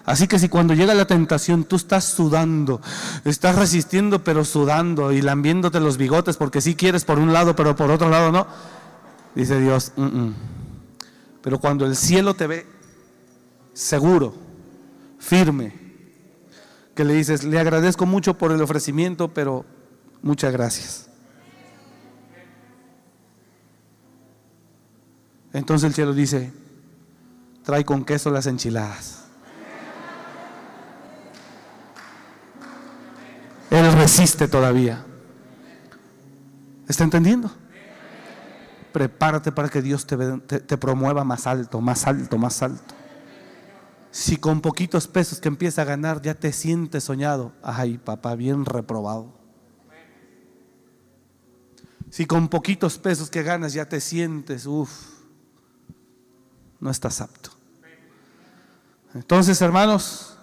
[0.06, 2.80] Así que si cuando llega la tentación tú estás sudando,
[3.24, 7.74] estás resistiendo pero sudando y lambiéndote los bigotes porque sí quieres por un lado pero
[7.74, 8.46] por otro lado no,
[9.34, 10.34] dice Dios, mm, mm".
[11.42, 12.66] pero cuando el cielo te ve
[13.74, 14.32] seguro,
[15.18, 15.74] firme,
[16.94, 19.66] que le dices, le agradezco mucho por el ofrecimiento, pero
[20.22, 21.08] muchas gracias.
[25.52, 26.52] Entonces el cielo dice,
[27.64, 29.25] trae con queso las enchiladas.
[33.70, 35.04] Él resiste todavía.
[36.88, 37.50] ¿Está entendiendo?
[38.92, 42.94] Prepárate para que Dios te, promueva más alto, más alto, más alto.
[44.10, 48.64] Si con poquitos pesos que empieza a ganar ya te sientes soñado, ay papá, bien
[48.64, 49.34] reprobado.
[52.08, 54.90] Si con poquitos pesos que ganas ya te sientes, uff,
[56.80, 57.50] no estás apto.
[59.12, 60.35] Entonces, hermanos,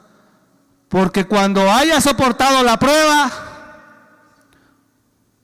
[0.94, 3.32] porque cuando haya soportado la prueba,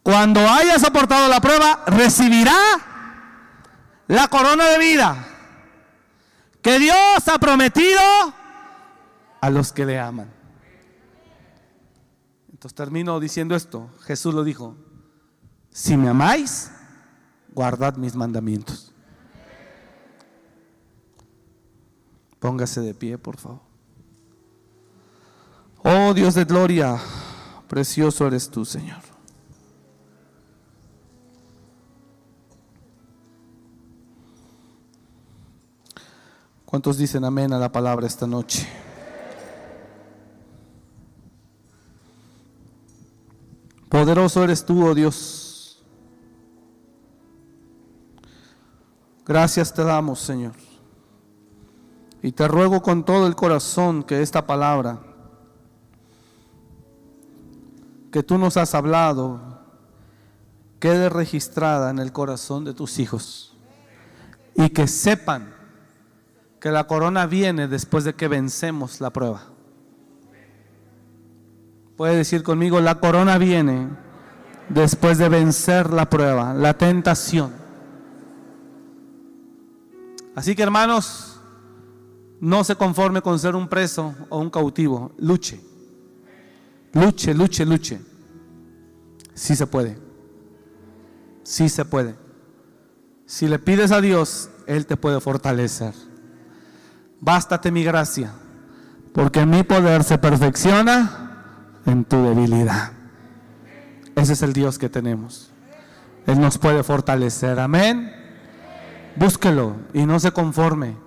[0.04, 2.56] cuando haya soportado la prueba, recibirá
[4.06, 5.28] la corona de vida
[6.62, 8.00] que Dios ha prometido
[9.42, 10.32] a los que le aman.
[12.52, 13.90] Entonces termino diciendo esto.
[14.02, 14.76] Jesús lo dijo,
[15.72, 16.70] si me amáis,
[17.54, 18.94] guardad mis mandamientos.
[22.38, 23.69] Póngase de pie, por favor.
[25.92, 27.00] Oh Dios de gloria,
[27.68, 29.00] precioso eres tú, Señor.
[36.64, 38.68] ¿Cuántos dicen amén a la palabra esta noche?
[43.90, 45.84] Poderoso eres tú, oh Dios.
[49.26, 50.54] Gracias te damos, Señor.
[52.22, 55.09] Y te ruego con todo el corazón que esta palabra
[58.12, 59.60] que tú nos has hablado
[60.80, 63.58] quede registrada en el corazón de tus hijos
[64.56, 65.54] y que sepan
[66.60, 69.44] que la corona viene después de que vencemos la prueba.
[71.98, 73.90] Puede decir conmigo, la corona viene
[74.70, 77.52] después de vencer la prueba, la tentación.
[80.36, 81.42] Así que hermanos,
[82.40, 85.60] no se conforme con ser un preso o un cautivo, luche.
[86.94, 88.02] Luche, luche, luche.
[89.34, 89.98] Sí se puede.
[91.44, 92.16] Sí se puede.
[93.26, 95.94] Si le pides a Dios, Él te puede fortalecer.
[97.22, 98.32] Bástate mi gracia,
[99.14, 102.92] porque mi poder se perfecciona en tu debilidad.
[104.16, 105.52] Ese es el Dios que tenemos.
[106.26, 107.60] Él nos puede fortalecer.
[107.60, 108.14] Amén.
[109.16, 110.98] Búsquelo y no se conforme.